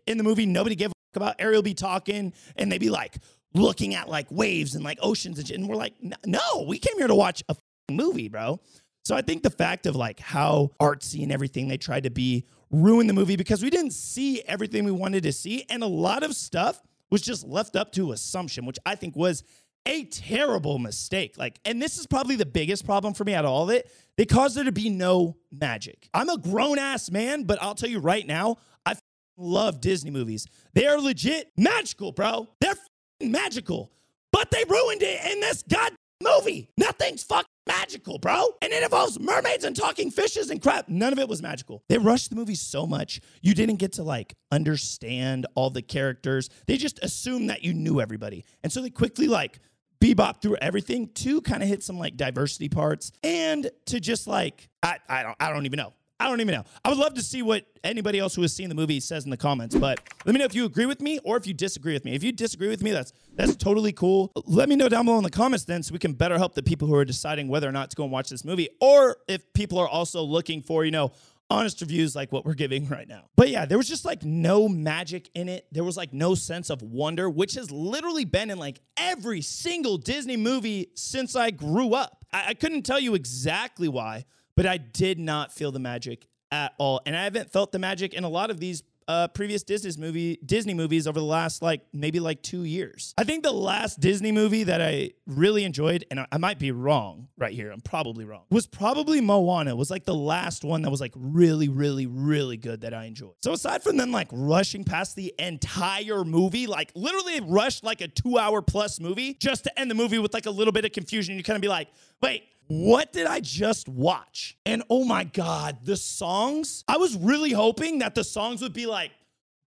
in 0.06 0.16
the 0.16 0.25
movie 0.25 0.46
nobody 0.46 0.75
gave 0.76 0.90
a 0.90 0.93
fuck 1.12 1.22
about. 1.22 1.36
Ariel 1.40 1.62
be 1.62 1.75
talking 1.75 2.32
and 2.56 2.72
they'd 2.72 2.78
be 2.78 2.90
like 2.90 3.16
looking 3.52 3.94
at 3.94 4.08
like 4.08 4.31
waves 4.31 4.75
and 4.75 4.84
like 4.84 4.98
oceans 5.02 5.38
and. 5.38 5.50
And 5.50 5.69
we're 5.69 5.76
like, 5.76 5.94
no, 6.25 6.64
we 6.66 6.78
came 6.78 6.96
here 6.96 7.08
to 7.08 7.14
watch 7.14 7.43
a 7.48 7.56
movie, 7.90 8.28
bro. 8.28 8.60
So 9.05 9.17
I 9.17 9.23
think 9.23 9.43
the 9.43 9.50
fact 9.50 9.87
of 9.87 9.97
like 9.97 10.20
how 10.20 10.70
artsy 10.81 11.23
and 11.23 11.32
everything 11.32 11.69
they 11.69 11.79
tried 11.79 12.05
to 12.05 12.11
be 12.11 12.44
ruined 12.70 13.08
the 13.08 13.14
movie 13.14 13.37
because 13.37 13.62
we 13.62 13.70
didn't 13.70 13.93
see 13.93 14.43
everything 14.43 14.85
we 14.85 14.93
wanted 14.93 15.23
to 15.25 15.32
see. 15.32 15.64
And 15.69 15.82
a 15.82 15.87
lot 15.87 16.23
of 16.23 16.35
stuff 16.35 16.81
was 17.11 17.23
just 17.23 17.47
left 17.47 17.76
up 17.76 17.93
to 17.93 18.12
assumption, 18.12 18.67
which 18.67 18.79
I 18.87 18.94
think 18.94 19.17
was 19.17 19.43
a 19.87 20.05
terrible 20.05 20.79
mistake. 20.79 21.37
Like, 21.38 21.58
and 21.64 21.81
this 21.81 21.99
is 21.99 22.06
probably 22.06 22.37
the 22.37 22.47
biggest 22.47 22.85
problem 22.85 23.14
for 23.14 23.25
me 23.25 23.35
out 23.35 23.44
of 23.44 23.50
all 23.50 23.64
of 23.64 23.70
it. 23.70 23.91
They 24.17 24.26
caused 24.26 24.56
there 24.56 24.64
to 24.64 24.73
be 24.73 24.91
no 24.91 25.37
magic. 25.50 26.08
I'm 26.12 26.29
a 26.29 26.38
grown 26.38 26.79
ass 26.79 27.11
man, 27.11 27.44
but 27.44 27.61
I'll 27.62 27.75
tell 27.75 27.88
you 27.88 27.99
right 27.99 28.26
now, 28.26 28.58
I 28.85 28.94
love 29.37 29.81
Disney 29.81 30.11
movies. 30.11 30.46
They 30.75 30.87
are 30.87 31.00
legit 31.00 31.50
magical, 31.56 32.12
bro. 32.12 32.49
They're 32.61 32.75
magical, 33.23 33.91
but 34.31 34.50
they 34.50 34.64
ruined 34.69 35.03
it 35.03 35.32
in 35.32 35.41
this 35.41 35.62
god 35.62 35.93
movie. 36.23 36.70
Nothing's 36.76 37.23
fucking 37.23 37.46
magical, 37.66 38.18
bro. 38.18 38.48
And 38.62 38.72
it 38.72 38.82
involves 38.82 39.18
mermaids 39.18 39.64
and 39.64 39.76
talking 39.76 40.10
fishes 40.10 40.50
and 40.50 40.60
crap. 40.60 40.88
None 40.88 41.12
of 41.12 41.18
it 41.18 41.28
was 41.28 41.42
magical. 41.42 41.82
They 41.88 41.98
rushed 41.98 42.30
the 42.30 42.36
movie 42.36 42.54
so 42.54 42.86
much, 42.86 43.20
you 43.42 43.54
didn't 43.54 43.76
get 43.76 43.92
to 43.94 44.02
like 44.02 44.34
understand 44.50 45.46
all 45.54 45.70
the 45.70 45.82
characters. 45.82 46.50
They 46.66 46.76
just 46.76 46.98
assumed 47.02 47.50
that 47.50 47.62
you 47.62 47.74
knew 47.74 48.00
everybody. 48.00 48.44
And 48.62 48.72
so 48.72 48.80
they 48.80 48.90
quickly 48.90 49.28
like 49.28 49.60
bebop 50.00 50.40
through 50.40 50.56
everything 50.56 51.08
to 51.14 51.40
kind 51.42 51.62
of 51.62 51.68
hit 51.68 51.82
some 51.82 51.98
like 51.98 52.16
diversity 52.16 52.68
parts 52.68 53.12
and 53.22 53.70
to 53.86 54.00
just 54.00 54.26
like 54.26 54.68
I, 54.82 54.98
I 55.08 55.22
don't 55.22 55.36
I 55.38 55.52
don't 55.52 55.66
even 55.66 55.76
know. 55.76 55.92
I 56.20 56.28
don't 56.28 56.43
even 56.43 56.55
know. 56.55 56.64
I 56.84 56.90
would 56.90 56.99
love 56.99 57.14
to 57.14 57.22
see 57.22 57.40
what 57.40 57.64
anybody 57.82 58.19
else 58.19 58.34
who 58.34 58.43
has 58.43 58.52
seen 58.52 58.69
the 58.69 58.75
movie 58.75 59.00
says 59.00 59.25
in 59.25 59.31
the 59.31 59.38
comments, 59.38 59.75
but 59.75 60.00
let 60.26 60.34
me 60.34 60.38
know 60.38 60.44
if 60.44 60.55
you 60.55 60.67
agree 60.67 60.84
with 60.84 61.00
me 61.00 61.19
or 61.25 61.38
if 61.38 61.46
you 61.46 61.55
disagree 61.55 61.94
with 61.94 62.05
me. 62.05 62.14
If 62.14 62.22
you 62.22 62.31
disagree 62.31 62.69
with 62.69 62.82
me, 62.82 62.90
that's 62.90 63.14
that's 63.34 63.56
totally 63.56 63.93
cool. 63.93 64.31
Let 64.44 64.69
me 64.69 64.76
know 64.76 64.90
down 64.90 65.06
below 65.06 65.17
in 65.17 65.25
the 65.25 65.31
comments 65.31 65.64
then 65.64 65.82
so 65.82 65.94
we 65.94 65.99
can 65.99 66.12
better 66.12 66.37
help 66.37 66.55
the 66.55 66.62
people 66.62 66.87
who 66.87 66.94
are 66.94 67.06
deciding 67.06 67.49
whether 67.49 67.67
or 67.67 67.72
not 67.72 67.88
to 67.90 67.96
go 67.96 68.02
and 68.02 68.12
watch 68.12 68.28
this 68.28 68.44
movie 68.44 68.69
or 68.82 69.17
if 69.28 69.50
people 69.55 69.78
are 69.78 69.88
also 69.88 70.22
looking 70.22 70.61
for, 70.61 70.84
you 70.84 70.90
know, 70.90 71.12
honest 71.49 71.81
reviews 71.81 72.14
like 72.14 72.31
what 72.32 72.44
we're 72.44 72.52
giving 72.52 72.87
right 72.88 73.08
now. 73.08 73.25
But 73.34 73.49
yeah, 73.49 73.64
there 73.64 73.78
was 73.78 73.88
just 73.88 74.05
like 74.05 74.22
no 74.22 74.69
magic 74.69 75.31
in 75.34 75.49
it. 75.49 75.67
There 75.72 75.84
was 75.84 75.96
like 75.96 76.12
no 76.12 76.34
sense 76.34 76.69
of 76.69 76.82
wonder, 76.82 77.31
which 77.31 77.55
has 77.55 77.70
literally 77.70 78.26
been 78.26 78.50
in 78.50 78.58
like 78.58 78.78
every 78.99 79.40
single 79.40 79.96
Disney 79.96 80.37
movie 80.37 80.90
since 80.96 81.34
I 81.34 81.50
grew 81.50 81.94
up. 81.94 82.26
I, 82.31 82.49
I 82.49 82.55
couldn't 82.55 82.82
tell 82.82 83.00
you 83.00 83.14
exactly 83.14 83.88
why 83.88 84.26
but 84.60 84.66
I 84.66 84.76
did 84.76 85.18
not 85.18 85.54
feel 85.54 85.72
the 85.72 85.78
magic 85.78 86.26
at 86.52 86.74
all. 86.76 87.00
And 87.06 87.16
I 87.16 87.24
haven't 87.24 87.50
felt 87.50 87.72
the 87.72 87.78
magic 87.78 88.12
in 88.12 88.24
a 88.24 88.28
lot 88.28 88.50
of 88.50 88.60
these 88.60 88.82
uh, 89.08 89.26
previous 89.28 89.62
Disney 89.62 89.98
movie 89.98 90.38
Disney 90.44 90.74
movies 90.74 91.06
over 91.06 91.18
the 91.18 91.24
last 91.24 91.62
like 91.62 91.80
maybe 91.94 92.20
like 92.20 92.42
two 92.42 92.64
years. 92.64 93.14
I 93.16 93.24
think 93.24 93.42
the 93.42 93.52
last 93.52 94.00
Disney 94.00 94.32
movie 94.32 94.64
that 94.64 94.82
I 94.82 95.12
really 95.26 95.64
enjoyed, 95.64 96.04
and 96.10 96.20
I, 96.20 96.26
I 96.30 96.36
might 96.36 96.58
be 96.58 96.72
wrong 96.72 97.29
right 97.38 97.55
here, 97.55 97.70
I'm 97.70 97.81
probably 97.81 98.26
wrong, 98.26 98.43
was 98.50 98.67
probably 98.67 99.22
Moana. 99.22 99.74
Was 99.74 99.90
like 99.90 100.05
the 100.05 100.14
last 100.14 100.62
one 100.62 100.82
that 100.82 100.90
was 100.90 101.00
like 101.00 101.14
really, 101.17 101.70
really, 101.70 102.05
really 102.05 102.58
good 102.58 102.82
that 102.82 102.93
I 102.93 103.06
enjoyed. 103.06 103.36
So 103.43 103.55
aside 103.55 103.82
from 103.82 103.96
them 103.96 104.12
like 104.12 104.29
rushing 104.31 104.84
past 104.84 105.17
the 105.17 105.34
entire 105.38 106.22
movie, 106.22 106.67
like 106.67 106.93
literally 106.94 107.40
rushed 107.40 107.82
like 107.82 108.02
a 108.02 108.08
two 108.08 108.36
hour 108.36 108.60
plus 108.60 109.00
movie 109.00 109.32
just 109.40 109.64
to 109.64 109.81
end 109.81 109.90
the 109.90 109.94
movie 109.94 110.19
with 110.19 110.34
like 110.34 110.44
a 110.44 110.50
little 110.50 110.72
bit 110.72 110.84
of 110.84 110.93
confusion. 110.93 111.34
You 111.38 111.43
kind 111.43 111.56
of 111.56 111.62
be 111.62 111.69
like, 111.69 111.88
wait 112.20 112.44
what 112.70 113.12
did 113.12 113.27
I 113.27 113.41
just 113.41 113.89
watch? 113.89 114.56
And 114.65 114.84
oh 114.89 115.05
my 115.05 115.24
God, 115.24 115.79
the 115.82 115.96
songs. 115.96 116.84
I 116.86 116.98
was 116.98 117.17
really 117.17 117.50
hoping 117.50 117.98
that 117.98 118.15
the 118.15 118.22
songs 118.22 118.62
would 118.62 118.72
be 118.72 118.86
like, 118.86 119.10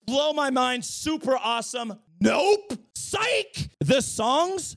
blow 0.06 0.32
my 0.32 0.50
mind, 0.50 0.85
super 0.85 1.37
awesome. 1.37 1.99
Nope. 2.21 2.75
Psych. 2.94 3.71
The 3.80 4.00
songs 4.02 4.76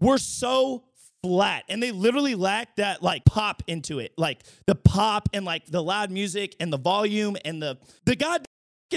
were 0.00 0.16
so 0.16 0.84
flat 1.22 1.64
and 1.68 1.82
they 1.82 1.92
literally 1.92 2.34
lacked 2.34 2.78
that 2.78 3.02
like 3.02 3.26
pop 3.26 3.62
into 3.66 3.98
it. 3.98 4.14
Like 4.16 4.42
the 4.66 4.74
pop 4.74 5.28
and 5.34 5.44
like 5.44 5.66
the 5.66 5.82
loud 5.82 6.10
music 6.10 6.56
and 6.58 6.72
the 6.72 6.78
volume 6.78 7.36
and 7.44 7.60
the 7.60 7.76
the 8.06 8.16
god 8.16 8.46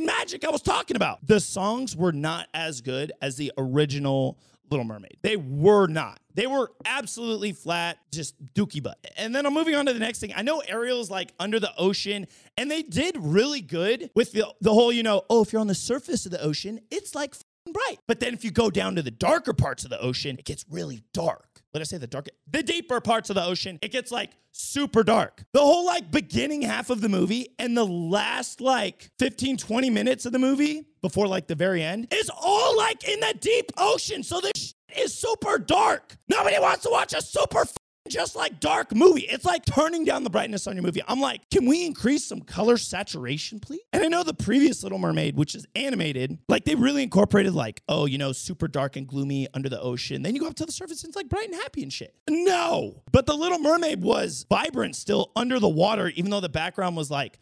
magic 0.01 0.45
I 0.45 0.51
was 0.51 0.61
talking 0.61 0.95
about. 0.95 1.25
The 1.27 1.41
songs 1.41 1.97
were 1.97 2.13
not 2.13 2.47
as 2.53 2.79
good 2.79 3.11
as 3.21 3.35
the 3.35 3.51
original 3.57 4.39
Little 4.69 4.85
Mermaid. 4.85 5.17
They 5.21 5.35
were 5.35 5.87
not. 5.87 6.19
They 6.35 6.47
were 6.47 6.71
absolutely 6.85 7.51
flat, 7.51 7.97
just 8.11 8.35
dookie 8.53 8.81
butt. 8.81 8.97
And 9.17 9.35
then 9.35 9.45
I'm 9.45 9.53
moving 9.53 9.75
on 9.75 9.85
to 9.87 9.93
the 9.93 9.99
next 9.99 10.19
thing. 10.19 10.31
I 10.35 10.41
know 10.41 10.59
Ariel's 10.59 11.09
like 11.09 11.33
under 11.39 11.59
the 11.59 11.75
ocean, 11.77 12.27
and 12.57 12.69
they 12.69 12.83
did 12.83 13.17
really 13.19 13.61
good 13.61 14.09
with 14.15 14.31
the, 14.31 14.47
the 14.61 14.73
whole, 14.73 14.91
you 14.91 15.03
know, 15.03 15.23
oh, 15.29 15.41
if 15.41 15.51
you're 15.51 15.59
on 15.59 15.67
the 15.67 15.75
surface 15.75 16.25
of 16.25 16.31
the 16.31 16.41
ocean, 16.41 16.79
it's 16.91 17.15
like 17.15 17.35
bright. 17.71 17.97
But 18.07 18.19
then 18.19 18.33
if 18.33 18.43
you 18.43 18.51
go 18.51 18.69
down 18.69 18.95
to 18.95 19.01
the 19.01 19.11
darker 19.11 19.53
parts 19.53 19.83
of 19.83 19.89
the 19.89 19.99
ocean, 19.99 20.37
it 20.37 20.45
gets 20.45 20.65
really 20.69 21.01
dark. 21.13 21.48
Let 21.73 21.81
us 21.81 21.89
say 21.89 21.97
the 21.97 22.07
darker, 22.07 22.31
the 22.49 22.63
deeper 22.63 22.99
parts 22.99 23.29
of 23.29 23.35
the 23.35 23.43
ocean, 23.43 23.77
it 23.81 23.91
gets 23.91 24.11
like 24.11 24.31
super 24.51 25.03
dark. 25.03 25.43
The 25.53 25.59
whole 25.59 25.85
like 25.85 26.09
beginning 26.09 26.63
half 26.63 26.89
of 26.89 27.01
the 27.01 27.09
movie 27.09 27.55
and 27.59 27.77
the 27.77 27.85
last 27.85 28.59
like 28.59 29.11
15, 29.19 29.57
20 29.57 29.89
minutes 29.91 30.25
of 30.25 30.31
the 30.31 30.39
movie 30.39 30.87
before 31.01 31.27
like 31.27 31.47
the 31.47 31.55
very 31.55 31.83
end 31.83 32.11
is 32.11 32.31
all 32.41 32.75
like 32.75 33.07
in 33.07 33.19
the 33.19 33.35
deep 33.39 33.71
ocean. 33.77 34.23
So 34.23 34.41
this 34.41 34.73
is 34.97 35.13
super 35.13 35.59
dark. 35.59 36.17
Nobody 36.27 36.57
wants 36.59 36.83
to 36.83 36.89
watch 36.89 37.13
a 37.13 37.21
super 37.21 37.65
just 38.09 38.35
like 38.35 38.59
dark 38.59 38.93
movie. 38.95 39.21
It's 39.21 39.45
like 39.45 39.65
turning 39.65 40.03
down 40.03 40.23
the 40.23 40.29
brightness 40.29 40.67
on 40.67 40.75
your 40.75 40.83
movie. 40.83 41.01
I'm 41.07 41.21
like, 41.21 41.49
can 41.49 41.65
we 41.65 41.85
increase 41.85 42.25
some 42.25 42.41
color 42.41 42.77
saturation, 42.77 43.59
please? 43.59 43.81
And 43.93 44.03
I 44.03 44.07
know 44.07 44.23
the 44.23 44.33
previous 44.33 44.83
Little 44.83 44.99
Mermaid, 44.99 45.35
which 45.37 45.55
is 45.55 45.65
animated, 45.75 46.37
like 46.47 46.65
they 46.65 46.75
really 46.75 47.03
incorporated 47.03 47.53
like, 47.53 47.81
oh, 47.87 48.05
you 48.05 48.17
know, 48.17 48.31
super 48.31 48.67
dark 48.67 48.95
and 48.95 49.07
gloomy 49.07 49.47
under 49.53 49.69
the 49.69 49.79
ocean. 49.79 50.21
Then 50.21 50.35
you 50.35 50.41
go 50.41 50.47
up 50.47 50.55
to 50.55 50.65
the 50.65 50.71
surface 50.71 51.03
and 51.03 51.09
it's 51.09 51.17
like 51.17 51.29
bright 51.29 51.45
and 51.45 51.55
happy 51.55 51.83
and 51.83 51.93
shit. 51.93 52.13
No. 52.29 53.03
But 53.11 53.25
the 53.25 53.35
Little 53.35 53.59
Mermaid 53.59 54.01
was 54.01 54.45
vibrant 54.49 54.95
still 54.95 55.31
under 55.35 55.59
the 55.59 55.69
water, 55.69 56.09
even 56.09 56.31
though 56.31 56.41
the 56.41 56.49
background 56.49 56.97
was 56.97 57.09
like 57.11 57.39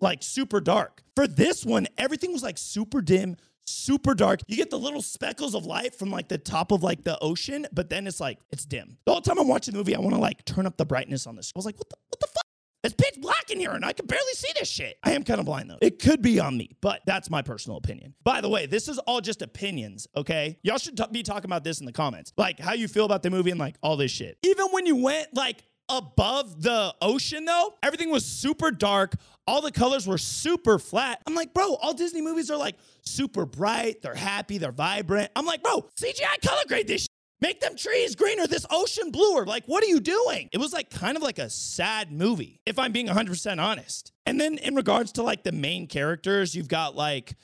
like 0.00 0.22
super 0.22 0.60
dark. 0.60 1.02
For 1.14 1.26
this 1.26 1.64
one, 1.64 1.86
everything 1.96 2.32
was 2.32 2.42
like 2.42 2.58
super 2.58 3.00
dim, 3.00 3.36
super 3.66 4.14
dark. 4.14 4.40
You 4.46 4.56
get 4.56 4.70
the 4.70 4.78
little 4.78 5.02
speckles 5.02 5.54
of 5.54 5.66
light 5.66 5.94
from 5.94 6.10
like 6.10 6.28
the 6.28 6.38
top 6.38 6.72
of 6.72 6.82
like 6.82 7.04
the 7.04 7.18
ocean, 7.20 7.66
but 7.72 7.90
then 7.90 8.06
it's 8.06 8.20
like 8.20 8.38
it's 8.50 8.64
dim. 8.64 8.98
The 9.04 9.12
whole 9.12 9.20
time 9.20 9.38
I'm 9.38 9.48
watching 9.48 9.72
the 9.72 9.78
movie, 9.78 9.94
I 9.94 10.00
want 10.00 10.14
to 10.14 10.20
like 10.20 10.44
turn 10.44 10.66
up 10.66 10.76
the 10.76 10.86
brightness 10.86 11.26
on 11.26 11.36
this. 11.36 11.52
I 11.54 11.58
was 11.58 11.66
like, 11.66 11.76
what 11.78 11.88
the 11.88 11.96
what 12.08 12.20
the 12.20 12.26
fuck? 12.26 12.42
It's 12.84 12.94
pitch 12.94 13.20
black 13.20 13.50
in 13.50 13.58
here 13.58 13.72
and 13.72 13.84
I 13.84 13.92
can 13.92 14.06
barely 14.06 14.32
see 14.34 14.50
this 14.56 14.68
shit. 14.68 14.96
I 15.02 15.10
am 15.12 15.24
kind 15.24 15.40
of 15.40 15.46
blind 15.46 15.68
though. 15.68 15.78
It 15.82 15.98
could 15.98 16.22
be 16.22 16.38
on 16.38 16.56
me, 16.56 16.76
but 16.80 17.00
that's 17.04 17.28
my 17.28 17.42
personal 17.42 17.78
opinion. 17.78 18.14
By 18.22 18.40
the 18.40 18.48
way, 18.48 18.66
this 18.66 18.86
is 18.86 18.98
all 18.98 19.20
just 19.20 19.42
opinions, 19.42 20.06
okay? 20.16 20.56
Y'all 20.62 20.78
should 20.78 20.96
t- 20.96 21.02
be 21.10 21.24
talking 21.24 21.46
about 21.46 21.64
this 21.64 21.80
in 21.80 21.86
the 21.86 21.92
comments. 21.92 22.32
Like 22.36 22.60
how 22.60 22.74
you 22.74 22.86
feel 22.86 23.04
about 23.04 23.24
the 23.24 23.30
movie 23.30 23.50
and 23.50 23.58
like 23.58 23.74
all 23.82 23.96
this 23.96 24.12
shit. 24.12 24.38
Even 24.44 24.66
when 24.70 24.86
you 24.86 25.02
went 25.02 25.34
like 25.34 25.64
above 25.88 26.62
the 26.62 26.94
ocean 27.00 27.44
though, 27.44 27.74
everything 27.82 28.10
was 28.10 28.24
super 28.24 28.70
dark. 28.70 29.14
All 29.46 29.62
the 29.62 29.72
colors 29.72 30.06
were 30.06 30.18
super 30.18 30.78
flat. 30.78 31.22
I'm 31.26 31.34
like, 31.34 31.54
bro, 31.54 31.74
all 31.74 31.94
Disney 31.94 32.20
movies 32.20 32.50
are 32.50 32.56
like 32.56 32.76
super 33.02 33.46
bright. 33.46 34.02
They're 34.02 34.14
happy. 34.14 34.58
They're 34.58 34.72
vibrant. 34.72 35.30
I'm 35.36 35.46
like, 35.46 35.62
bro, 35.62 35.88
CGI 36.00 36.40
color 36.44 36.62
grade 36.66 36.88
this. 36.88 37.02
Shit. 37.02 37.10
Make 37.42 37.60
them 37.60 37.76
trees 37.76 38.16
greener, 38.16 38.46
this 38.46 38.64
ocean 38.70 39.10
bluer. 39.10 39.44
Like, 39.44 39.66
what 39.66 39.84
are 39.84 39.88
you 39.88 40.00
doing? 40.00 40.48
It 40.52 40.58
was 40.58 40.72
like 40.72 40.88
kind 40.88 41.18
of 41.18 41.22
like 41.22 41.38
a 41.38 41.50
sad 41.50 42.10
movie, 42.10 42.62
if 42.64 42.78
I'm 42.78 42.92
being 42.92 43.08
100% 43.08 43.62
honest. 43.62 44.12
And 44.24 44.40
then 44.40 44.56
in 44.56 44.74
regards 44.74 45.12
to 45.12 45.22
like 45.22 45.44
the 45.44 45.52
main 45.52 45.86
characters, 45.86 46.54
you've 46.54 46.68
got 46.68 46.96
like 46.96 47.34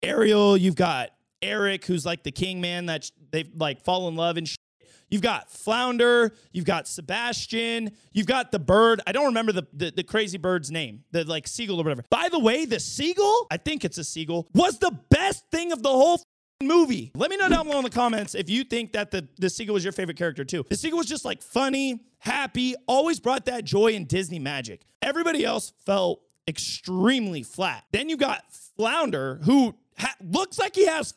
Ariel, 0.00 0.56
you've 0.56 0.76
got 0.76 1.10
Eric, 1.42 1.84
who's 1.86 2.06
like 2.06 2.22
the 2.22 2.30
king 2.30 2.60
man 2.60 2.86
that 2.86 3.10
they 3.32 3.44
like 3.56 3.82
fall 3.82 4.06
in 4.06 4.14
love 4.14 4.36
and 4.36 4.48
You've 5.12 5.20
got 5.20 5.50
Flounder, 5.50 6.32
you've 6.52 6.64
got 6.64 6.88
Sebastian, 6.88 7.90
you've 8.14 8.26
got 8.26 8.50
the 8.50 8.58
bird. 8.58 9.02
I 9.06 9.12
don't 9.12 9.26
remember 9.26 9.52
the, 9.52 9.66
the, 9.74 9.90
the 9.90 10.02
crazy 10.02 10.38
bird's 10.38 10.70
name, 10.70 11.04
the 11.10 11.24
like 11.24 11.46
seagull 11.46 11.78
or 11.78 11.84
whatever. 11.84 12.02
By 12.08 12.30
the 12.30 12.38
way, 12.38 12.64
the 12.64 12.80
seagull, 12.80 13.46
I 13.50 13.58
think 13.58 13.84
it's 13.84 13.98
a 13.98 14.04
seagull, 14.04 14.48
was 14.54 14.78
the 14.78 14.98
best 15.10 15.44
thing 15.50 15.70
of 15.70 15.82
the 15.82 15.90
whole 15.90 16.22
movie. 16.62 17.12
Let 17.14 17.28
me 17.28 17.36
know 17.36 17.50
down 17.50 17.66
below 17.66 17.76
in 17.76 17.84
the 17.84 17.90
comments 17.90 18.34
if 18.34 18.48
you 18.48 18.64
think 18.64 18.92
that 18.92 19.10
the, 19.10 19.28
the 19.38 19.50
seagull 19.50 19.74
was 19.74 19.84
your 19.84 19.92
favorite 19.92 20.16
character 20.16 20.46
too. 20.46 20.64
The 20.70 20.76
seagull 20.76 20.96
was 20.96 21.08
just 21.08 21.26
like 21.26 21.42
funny, 21.42 22.00
happy, 22.18 22.74
always 22.88 23.20
brought 23.20 23.44
that 23.44 23.64
joy 23.64 23.88
in 23.88 24.06
Disney 24.06 24.38
magic. 24.38 24.80
Everybody 25.02 25.44
else 25.44 25.74
felt 25.84 26.22
extremely 26.48 27.42
flat. 27.42 27.84
Then 27.92 28.08
you 28.08 28.16
got 28.16 28.44
Flounder, 28.50 29.40
who 29.44 29.74
ha- 29.98 30.16
looks 30.22 30.58
like 30.58 30.74
he 30.74 30.86
has 30.86 31.12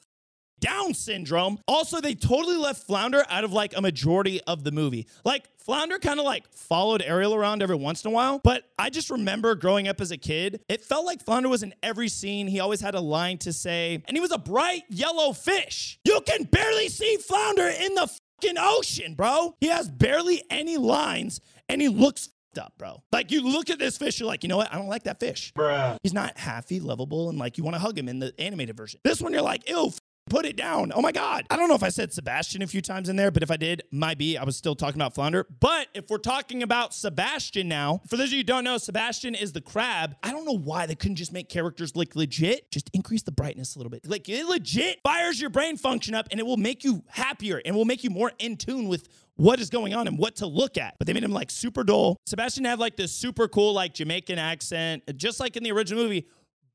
down 0.60 0.94
syndrome. 0.94 1.60
Also, 1.68 2.02
they 2.02 2.16
totally 2.16 2.58
left 2.58 2.86
Flounder 2.86 3.24
out 3.30 3.44
of 3.44 3.54
like 3.54 3.76
a 3.76 3.82
majority 3.82 4.42
of 4.42 4.64
the 4.64 4.72
movie. 4.72 5.08
Like, 5.24 5.48
Flounder 5.58 5.98
kind 5.98 6.20
of 6.20 6.26
like 6.26 6.52
followed 6.54 7.02
Ariel 7.02 7.34
around 7.34 7.64
every 7.64 7.76
once 7.76 8.04
in 8.06 8.12
a 8.12 8.14
while, 8.14 8.40
but 8.40 8.64
I 8.78 8.90
just 8.90 9.10
remember 9.10 9.56
growing 9.56 9.88
up 9.88 10.00
as 10.00 10.12
a 10.12 10.18
kid, 10.18 10.62
it 10.70 10.84
felt 10.84 11.06
like 11.06 11.26
Flounder 11.26 11.50
was 11.50 11.64
in 11.64 11.74
every 11.82 12.08
scene. 12.08 12.48
He 12.48 12.60
always 12.60 12.82
had 12.82 12.94
a 12.94 13.02
line 13.02 13.40
to 13.40 13.52
say, 13.54 14.04
and 14.08 14.16
he 14.16 14.22
was 14.22 14.32
a 14.32 14.38
bright 14.38 14.84
yellow 14.90 15.34
fish. 15.34 16.00
You 16.06 16.22
can 16.22 16.44
barely 16.44 16.90
see 16.90 17.18
Flounder 17.18 17.68
in 17.68 17.96
the 17.96 18.08
fucking 18.42 18.58
ocean, 18.60 19.16
bro. 19.16 19.56
He 19.60 19.68
has 19.68 19.90
barely 19.90 20.44
any 20.50 20.78
lines 20.78 21.42
and 21.68 21.82
he 21.82 21.88
looks 21.88 22.30
up, 22.58 22.74
bro. 22.78 23.02
Like 23.12 23.32
you 23.32 23.42
look 23.42 23.70
at 23.70 23.80
this 23.80 23.98
fish, 23.98 24.20
you're 24.20 24.28
like, 24.28 24.44
you 24.44 24.50
know 24.50 24.58
what? 24.58 24.74
I 24.74 24.78
don't 24.78 24.88
like 24.88 25.04
that 25.04 25.20
fish. 25.20 25.52
Bruh. 25.54 25.98
He's 26.04 26.14
not 26.14 26.38
happy, 26.38 26.80
lovable, 26.80 27.30
and 27.30 27.38
like 27.38 27.58
you 27.58 27.64
want 27.64 27.76
to 27.76 27.80
hug 27.80 27.98
him 27.98 28.08
in 28.08 28.20
the 28.20 28.34
animated 28.40 28.78
version. 28.78 29.00
This 29.04 29.22
one, 29.22 29.34
you're 29.34 29.42
like, 29.42 29.68
ew, 29.70 29.92
Put 30.28 30.46
it 30.48 30.56
down. 30.58 30.92
Oh 30.96 31.02
my 31.02 31.12
God. 31.12 31.46
I 31.52 31.56
don't 31.56 31.70
know 31.70 31.76
if 31.76 31.84
I 31.84 31.90
said 31.90 32.12
Sebastian 32.12 32.64
a 32.64 32.68
few 32.68 32.82
times 32.82 33.10
in 33.10 33.16
there, 33.16 33.30
but 33.30 33.44
if 33.44 33.52
I 33.52 33.58
did, 33.58 33.84
might 33.92 34.18
be. 34.18 34.38
I 34.38 34.44
was 34.44 34.58
still 34.58 34.74
talking 34.74 35.00
about 35.00 35.14
Flounder. 35.14 35.46
But 35.60 35.88
if 35.94 36.10
we're 36.10 36.18
talking 36.18 36.64
about 36.64 36.96
Sebastian 36.96 37.68
now, 37.68 38.02
for 38.08 38.18
those 38.18 38.30
of 38.30 38.34
you 38.34 38.40
who 38.40 38.44
don't 38.44 38.64
know, 38.64 38.80
Sebastian 38.80 39.36
is 39.36 39.54
the 39.54 39.62
crab. 39.62 40.16
I 40.24 40.32
don't 40.32 40.44
know 40.44 40.58
why 40.58 40.88
they 40.88 40.96
couldn't 40.96 41.18
just 41.18 41.32
make 41.32 41.48
characters 41.48 41.96
look 41.96 42.16
legit. 42.16 42.72
Just 42.72 42.90
increase 42.94 43.22
the 43.22 43.32
brightness 43.32 43.76
a 43.76 43.80
little 43.80 43.92
bit. 43.92 44.08
Like 44.08 44.28
it 44.28 44.48
legit 44.48 45.00
fires 45.04 45.40
your 45.40 45.52
brain 45.52 45.78
function 45.78 46.16
up 46.16 46.28
and 46.32 46.40
it 46.40 46.44
will 46.44 46.58
make 46.58 46.84
you 46.84 47.04
happier 47.08 47.62
and 47.64 47.76
will 47.76 47.86
make 47.86 48.04
you 48.04 48.10
more 48.10 48.32
in 48.40 48.58
tune 48.58 48.88
with 48.88 49.08
what 49.36 49.60
is 49.60 49.70
going 49.70 49.94
on 49.94 50.08
and 50.08 50.18
what 50.18 50.38
to 50.38 50.48
look 50.48 50.78
at. 50.80 50.96
But 50.98 51.06
they 51.06 51.14
made 51.14 51.24
him 51.24 51.34
like 51.34 51.52
super 51.52 51.84
dull. 51.84 52.18
Sebastian 52.26 52.66
had 52.66 52.80
like 52.80 52.96
this 52.96 53.12
super 53.12 53.48
cool, 53.48 53.74
like 53.74 53.94
Jamaican 53.94 54.40
accent, 54.40 55.04
just 55.18 55.40
like 55.40 55.56
in 55.56 55.62
the 55.62 55.72
original 55.72 56.02
movie. 56.02 56.26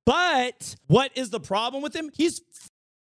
But 0.06 0.76
what 0.86 1.10
is 1.14 1.30
the 1.30 1.40
problem 1.40 1.82
with 1.82 1.94
him? 1.94 2.10
He's 2.12 2.40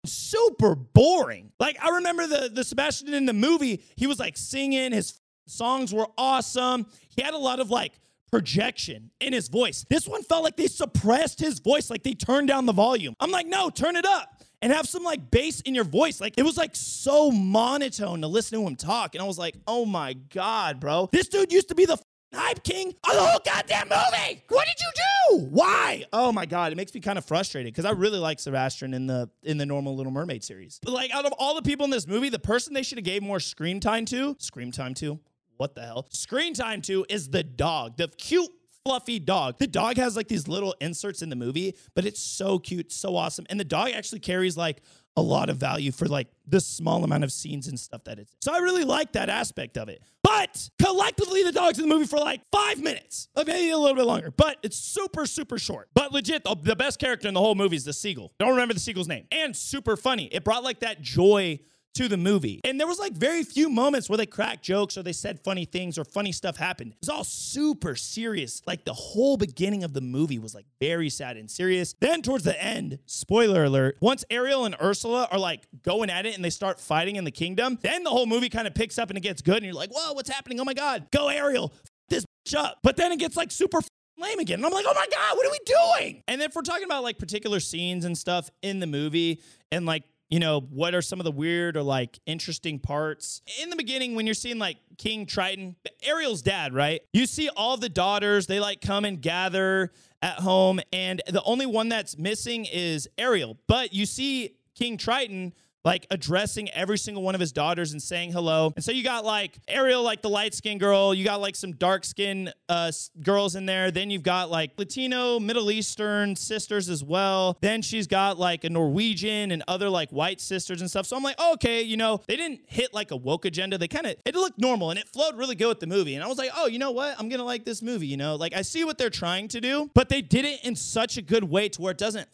super 0.06 0.76
boring. 0.76 1.52
Like 1.60 1.78
I 1.84 1.90
remember 1.90 2.28
the 2.28 2.50
the 2.54 2.64
Sebastian 2.64 3.14
in 3.14 3.26
the 3.26 3.34
movie, 3.34 3.84
he 3.96 4.08
was 4.08 4.20
like 4.20 4.38
singing, 4.38 4.92
his 4.92 5.20
songs 5.48 5.94
were 5.94 6.08
awesome. 6.18 6.86
He 7.10 7.22
had 7.22 7.34
a 7.34 7.38
lot 7.38 7.60
of 7.60 7.70
like 7.70 7.94
projection 8.32 9.12
in 9.20 9.34
his 9.34 9.48
voice. 9.48 9.86
This 9.90 10.08
one 10.08 10.24
felt 10.24 10.44
like 10.44 10.56
they 10.56 10.68
suppressed 10.68 11.40
his 11.40 11.60
voice, 11.60 11.90
like 11.90 12.04
they 12.04 12.14
turned 12.14 12.48
down 12.48 12.66
the 12.66 12.74
volume. 12.74 13.16
I'm 13.20 13.32
like, 13.32 13.48
"No, 13.48 13.70
turn 13.70 13.96
it 13.96 14.06
up." 14.06 14.36
And 14.62 14.74
have 14.74 14.90
some 14.90 15.04
like 15.04 15.32
bass 15.32 15.62
in 15.62 15.74
your 15.74 15.86
voice. 15.86 16.20
Like 16.20 16.34
it 16.38 16.44
was 16.44 16.58
like 16.58 16.76
so 16.76 17.32
monotone 17.32 18.22
to 18.22 18.28
listen 18.28 18.60
to 18.60 18.68
him 18.68 18.76
talk. 18.76 19.16
And 19.16 19.22
I 19.22 19.26
was 19.26 19.38
like, 19.38 19.56
oh 19.68 19.86
my 19.86 20.12
God, 20.14 20.82
bro. 20.82 21.08
This 21.14 21.30
dude 21.30 21.54
used 21.54 21.70
to 21.70 21.76
be 21.76 21.86
the 21.86 21.98
hype 22.34 22.64
king 22.64 22.90
of 22.90 23.14
the 23.14 23.22
whole 23.22 23.40
goddamn 23.46 23.90
movie. 23.90 24.44
What 24.50 24.68
did 24.68 24.76
you 24.80 24.92
do? 24.96 25.46
Why? 25.50 26.06
Oh 26.14 26.32
my 26.32 26.46
god, 26.46 26.72
it 26.72 26.76
makes 26.76 26.94
me 26.94 27.02
kind 27.02 27.18
of 27.18 27.26
frustrated 27.26 27.74
because 27.74 27.86
I 27.86 27.92
really 27.92 28.20
like 28.20 28.40
Sebastian 28.40 28.94
in 28.94 29.08
the 29.08 29.30
in 29.44 29.58
the 29.58 29.66
normal 29.66 29.96
Little 29.96 30.12
Mermaid 30.12 30.44
series. 30.44 30.80
But 30.84 30.94
like 30.94 31.12
out 31.14 31.26
of 31.26 31.34
all 31.38 31.56
the 31.56 31.62
people 31.62 31.84
in 31.86 31.90
this 31.92 32.08
movie, 32.08 32.30
the 32.30 32.40
person 32.40 32.74
they 32.74 32.84
should 32.84 32.98
have 32.98 33.06
gave 33.06 33.24
more 33.24 33.40
screen 33.40 33.80
time 33.80 34.06
to, 34.06 34.36
screen 34.40 34.72
time 34.72 34.94
to, 34.96 35.20
what 35.58 35.76
the 35.76 35.82
hell? 35.82 36.08
Screen 36.12 36.54
time 36.54 36.82
to 36.84 37.06
is 37.10 37.30
the 37.30 37.44
dog, 37.44 37.98
the 37.98 38.08
cute 38.08 38.50
fluffy 38.86 39.20
dog. 39.20 39.58
The 39.58 39.68
dog 39.68 39.98
has 39.98 40.16
like 40.16 40.28
these 40.28 40.48
little 40.48 40.74
inserts 40.80 41.22
in 41.22 41.30
the 41.30 41.36
movie, 41.36 41.76
but 41.96 42.06
it's 42.06 42.22
so 42.22 42.60
cute, 42.60 42.92
so 42.92 43.16
awesome. 43.16 43.46
And 43.50 43.60
the 43.60 43.66
dog 43.66 43.90
actually 43.90 44.20
carries 44.20 44.56
like 44.58 44.82
a 45.20 45.22
lot 45.22 45.50
of 45.50 45.58
value 45.58 45.92
for 45.92 46.08
like 46.08 46.28
the 46.48 46.60
small 46.60 47.04
amount 47.04 47.24
of 47.24 47.32
scenes 47.32 47.68
and 47.68 47.80
stuff 47.80 48.04
that 48.06 48.20
it's. 48.20 48.34
So 48.42 48.54
I 48.54 48.60
really 48.60 48.84
like 48.84 49.12
that 49.14 49.30
aspect 49.30 49.78
of 49.78 49.90
it. 49.90 50.02
But 50.24 50.70
collectively, 50.82 51.44
the 51.44 51.52
dog's 51.52 51.80
in 51.80 51.88
the 51.88 51.94
movie 51.94 52.08
for 52.08 52.20
like 52.20 52.42
five 52.52 52.80
minutes, 52.82 53.28
maybe 53.36 53.70
a 53.70 53.78
little 53.78 53.96
bit 53.96 54.06
longer. 54.06 54.32
But 54.32 54.58
it's 54.64 54.78
super, 54.78 55.26
super 55.26 55.60
short. 55.60 55.90
But 55.94 56.12
legit, 56.12 56.44
the 56.64 56.76
best 56.76 57.00
character 57.00 57.28
in 57.28 57.34
the 57.34 57.40
whole 57.40 57.56
movie 57.56 57.76
is 57.76 57.86
the 57.86 57.94
seagull. 57.94 58.34
Don't 58.40 58.52
remember 58.52 58.74
the 58.74 58.80
seagull's 58.80 59.08
name. 59.08 59.26
And 59.32 59.56
super 59.56 59.98
funny. 59.98 60.26
It 60.32 60.44
brought 60.44 60.64
like 60.64 60.80
that 60.80 61.02
joy 61.02 61.60
to 61.96 62.08
the 62.08 62.18
movie. 62.18 62.62
And 62.64 62.80
there 62.80 62.88
was 62.88 63.00
like 63.00 63.14
very 63.14 63.44
few 63.44 63.70
moments 63.70 64.10
where 64.10 64.18
they 64.18 64.26
cracked 64.26 64.64
jokes 64.64 64.98
or 64.98 65.04
they 65.04 65.14
said 65.14 65.40
funny 65.44 65.66
things 65.66 65.98
or 65.98 66.06
funny 66.06 66.32
stuff 66.32 66.58
happened. 66.58 66.92
It 66.94 66.98
was 67.02 67.10
all 67.10 67.24
super 67.24 67.96
serious. 67.96 68.62
Like 68.66 68.86
the 68.86 68.94
whole 68.94 69.38
beginning 69.38 69.84
of 69.84 69.94
the 69.94 70.02
movie 70.02 70.40
was 70.40 70.56
like 70.56 70.66
very 70.80 71.10
sad 71.10 71.38
and 71.38 71.50
serious. 71.50 71.96
Then 72.00 72.22
towards 72.22 72.44
the 72.44 72.62
end, 72.62 73.00
spoiler 73.06 73.66
alert, 73.66 73.98
once 74.02 74.24
Ariel 74.30 74.66
and 74.66 74.76
Ursula 74.82 75.28
are 75.32 75.40
like 75.40 75.68
going 75.84 76.10
at 76.10 76.26
it 76.26 76.36
and 76.36 76.46
they 76.46 76.50
start 76.50 76.80
fighting 76.80 77.16
in 77.16 77.24
the 77.24 77.32
kingdom, 77.32 77.78
then 77.82 78.04
the 78.04 78.12
whole 78.12 78.26
movie 78.26 78.50
kind 78.50 78.68
of 78.68 78.74
picks 78.74 78.98
up 78.98 79.10
and 79.10 79.18
it 79.18 79.22
gets 79.22 79.42
good 79.42 79.58
and 79.58 79.66
you're 79.66 79.74
like, 79.74 79.92
whoa, 79.92 80.14
what's 80.14 80.30
happening? 80.30 80.60
Oh 80.60 80.66
my 80.66 80.74
God, 80.74 81.08
go 81.12 81.28
Ariel, 81.28 81.72
F- 81.74 81.92
this 82.10 82.26
bitch 82.48 82.58
up. 82.58 82.80
But 82.84 82.98
then 82.98 83.12
it 83.12 83.20
gets 83.20 83.36
like 83.36 83.52
super 83.52 83.80
lame 84.18 84.40
again. 84.40 84.60
And 84.60 84.66
I'm 84.66 84.72
like, 84.72 84.86
oh 84.88 84.94
my 84.94 85.08
God, 85.12 85.38
what 85.38 85.48
are 85.48 85.52
we 85.52 85.60
doing? 85.66 86.24
And 86.28 86.40
then 86.40 86.50
if 86.50 86.56
we're 86.56 86.62
talking 86.62 86.84
about 86.86 87.04
like 87.04 87.18
particular 87.18 87.60
scenes 87.60 88.06
and 88.06 88.18
stuff 88.18 88.50
in 88.62 88.80
the 88.80 88.88
movie 88.88 89.42
and 89.72 89.86
like 89.86 90.04
you 90.30 90.40
know, 90.40 90.60
what 90.60 90.94
are 90.94 91.02
some 91.02 91.20
of 91.20 91.24
the 91.24 91.32
weird 91.32 91.76
or 91.76 91.82
like 91.82 92.20
interesting 92.26 92.80
parts? 92.80 93.42
In 93.62 93.70
the 93.70 93.76
beginning, 93.76 94.16
when 94.16 94.26
you're 94.26 94.36
seeing 94.36 94.60
like 94.60 94.78
King 94.98 95.26
Triton, 95.26 95.76
Ariel's 96.04 96.42
dad, 96.42 96.74
right? 96.74 97.02
You 97.14 97.26
see 97.26 97.50
all 97.50 97.78
the 97.78 97.90
daughters, 97.90 98.48
they 98.48 98.60
like 98.60 98.82
come 98.82 99.06
and 99.06 99.22
gather 99.22 99.92
at 100.22 100.40
home, 100.40 100.80
and 100.94 101.22
the 101.28 101.42
only 101.44 101.66
one 101.66 101.90
that's 101.90 102.18
missing 102.18 102.66
is 102.66 103.08
Ariel. 103.18 103.58
But 103.68 103.94
you 103.94 104.06
see 104.06 104.56
King 104.76 104.98
Triton 104.98 105.54
like 105.86 106.06
addressing 106.12 106.70
every 106.72 106.98
single 106.98 107.24
one 107.24 107.36
of 107.36 107.42
his 107.42 107.52
daughters 107.52 107.92
and 107.92 108.02
saying 108.02 108.32
hello. 108.32 108.74
And 108.76 108.84
so 108.84 108.92
you 108.92 109.04
got 109.04 109.24
like 109.24 109.58
Ariel, 109.68 110.04
like 110.04 110.22
the 110.22 110.30
light 110.30 110.54
skinned 110.54 110.80
girl. 110.80 111.14
You 111.14 111.24
got 111.24 111.40
like 111.42 111.56
some 111.56 111.74
dark 111.74 112.04
skinned 112.04 112.54
uh, 112.68 112.92
girls 113.24 113.56
in 113.56 113.66
there. 113.66 113.92
Then 113.92 114.10
you've 114.10 114.24
got 114.24 114.50
like 114.50 114.72
Latino, 114.78 115.40
Middle 115.40 115.72
Eastern 115.72 116.36
sisters 116.36 116.90
as 116.90 117.04
well. 117.04 117.58
Then 117.62 117.82
she's 117.82 118.08
got 118.08 118.38
like 118.38 118.64
a 118.64 118.70
Norwegian 118.70 119.52
and 119.52 119.64
other 119.68 119.90
like 119.90 120.10
white 120.12 120.42
sisters 120.42 120.82
and 120.82 120.90
stuff. 120.90 121.06
So 121.06 121.16
I'm 121.16 121.24
like, 121.24 121.36
oh, 121.40 121.54
okay, 121.54 121.82
you 121.82 121.98
know, 121.98 122.22
they 122.28 122.36
didn't 122.36 122.62
hit 122.68 122.94
like 122.94 123.12
a 123.12 123.18
woke 123.18 123.46
agenda. 123.46 123.78
They 123.78 123.88
kind 123.88 124.06
of, 124.06 124.16
it 124.26 124.36
looked 124.36 124.60
normal 124.60 124.90
and 124.90 125.00
it 125.00 125.08
flowed 125.08 125.38
really 125.38 125.56
good 125.56 125.70
with 125.70 125.80
the 125.80 125.88
movie. 125.88 126.16
And 126.16 126.24
I 126.24 126.28
was 126.28 126.38
like, 126.38 126.52
oh, 126.56 126.68
you 126.68 126.80
know 126.80 126.92
what? 126.92 127.18
I'm 127.20 127.30
going 127.30 127.40
to 127.40 127.46
like 127.46 127.64
this 127.64 127.82
movie, 127.82 128.08
you 128.08 128.18
know? 128.18 128.36
Like 128.36 128.54
I 128.54 128.64
see 128.64 128.84
what 128.84 128.98
they're 128.98 129.10
trying 129.10 129.48
to 129.50 129.62
do, 129.62 129.90
but 129.94 130.10
they 130.10 130.22
did 130.22 130.46
it 130.46 130.64
in 130.66 130.76
such 130.76 131.18
a 131.18 131.22
good 131.22 131.46
way 131.46 131.70
to 131.70 131.82
where 131.82 131.92
it 131.92 131.98
doesn't 131.98 132.28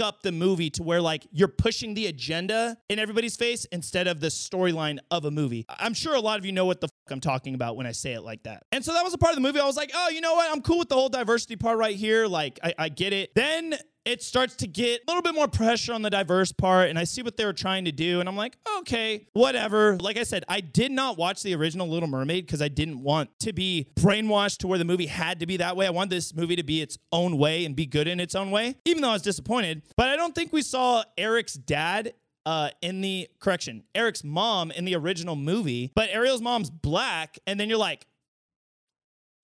up 0.00 0.22
the 0.22 0.32
movie 0.32 0.70
to 0.70 0.82
where 0.82 1.00
like 1.00 1.26
you're 1.30 1.48
pushing 1.48 1.94
the 1.94 2.06
agenda 2.06 2.76
in 2.88 2.98
everybody's 2.98 3.36
face 3.36 3.64
instead 3.66 4.06
of 4.06 4.20
the 4.20 4.28
storyline 4.28 4.98
of 5.10 5.24
a 5.24 5.30
movie. 5.30 5.64
I'm 5.68 5.94
sure 5.94 6.14
a 6.14 6.20
lot 6.20 6.38
of 6.38 6.46
you 6.46 6.52
know 6.52 6.66
what 6.66 6.80
the 6.80 6.88
fuck 6.88 7.12
I'm 7.12 7.20
talking 7.20 7.54
about 7.54 7.76
when 7.76 7.86
I 7.86 7.92
say 7.92 8.14
it 8.14 8.22
like 8.22 8.42
that. 8.44 8.64
And 8.72 8.84
so 8.84 8.92
that 8.92 9.04
was 9.04 9.14
a 9.14 9.18
part 9.18 9.32
of 9.32 9.36
the 9.36 9.42
movie. 9.42 9.60
I 9.60 9.66
was 9.66 9.76
like, 9.76 9.90
oh, 9.94 10.08
you 10.08 10.20
know 10.20 10.34
what? 10.34 10.50
I'm 10.50 10.62
cool 10.62 10.78
with 10.78 10.88
the 10.88 10.94
whole 10.94 11.08
diversity 11.08 11.56
part 11.56 11.78
right 11.78 11.96
here. 11.96 12.26
Like, 12.26 12.58
I, 12.62 12.74
I 12.78 12.88
get 12.88 13.12
it. 13.12 13.34
Then 13.34 13.74
it 14.04 14.22
starts 14.22 14.54
to 14.56 14.66
get 14.66 15.00
a 15.00 15.04
little 15.10 15.22
bit 15.22 15.34
more 15.34 15.48
pressure 15.48 15.92
on 15.92 16.02
the 16.02 16.10
diverse 16.10 16.52
part 16.52 16.90
and 16.90 16.98
I 16.98 17.04
see 17.04 17.22
what 17.22 17.36
they 17.36 17.44
were 17.44 17.52
trying 17.52 17.86
to 17.86 17.92
do 17.92 18.20
and 18.20 18.28
I'm 18.28 18.36
like, 18.36 18.56
okay, 18.80 19.26
whatever. 19.32 19.96
Like 19.96 20.18
I 20.18 20.24
said, 20.24 20.44
I 20.48 20.60
did 20.60 20.92
not 20.92 21.16
watch 21.16 21.42
the 21.42 21.54
original 21.54 21.88
Little 21.88 22.08
Mermaid 22.08 22.46
because 22.46 22.60
I 22.60 22.68
didn't 22.68 23.02
want 23.02 23.30
to 23.40 23.52
be 23.52 23.88
brainwashed 23.96 24.58
to 24.58 24.66
where 24.66 24.78
the 24.78 24.84
movie 24.84 25.06
had 25.06 25.40
to 25.40 25.46
be 25.46 25.56
that 25.58 25.76
way. 25.76 25.86
I 25.86 25.90
wanted 25.90 26.10
this 26.10 26.34
movie 26.34 26.56
to 26.56 26.62
be 26.62 26.82
its 26.82 26.98
own 27.12 27.38
way 27.38 27.64
and 27.64 27.74
be 27.74 27.86
good 27.86 28.06
in 28.06 28.20
its 28.20 28.34
own 28.34 28.50
way, 28.50 28.76
even 28.84 29.02
though 29.02 29.10
I 29.10 29.14
was 29.14 29.22
disappointed. 29.22 29.82
But 29.96 30.08
I 30.08 30.16
don't 30.16 30.34
think 30.34 30.52
we 30.52 30.62
saw 30.62 31.02
Eric's 31.16 31.54
dad 31.54 32.14
uh, 32.46 32.70
in 32.82 33.00
the 33.00 33.28
correction, 33.40 33.84
Eric's 33.94 34.22
mom 34.22 34.70
in 34.70 34.84
the 34.84 34.94
original 34.96 35.34
movie, 35.34 35.90
but 35.94 36.10
Ariel's 36.10 36.42
mom's 36.42 36.68
black, 36.68 37.38
and 37.46 37.58
then 37.58 37.70
you're 37.70 37.78
like, 37.78 38.06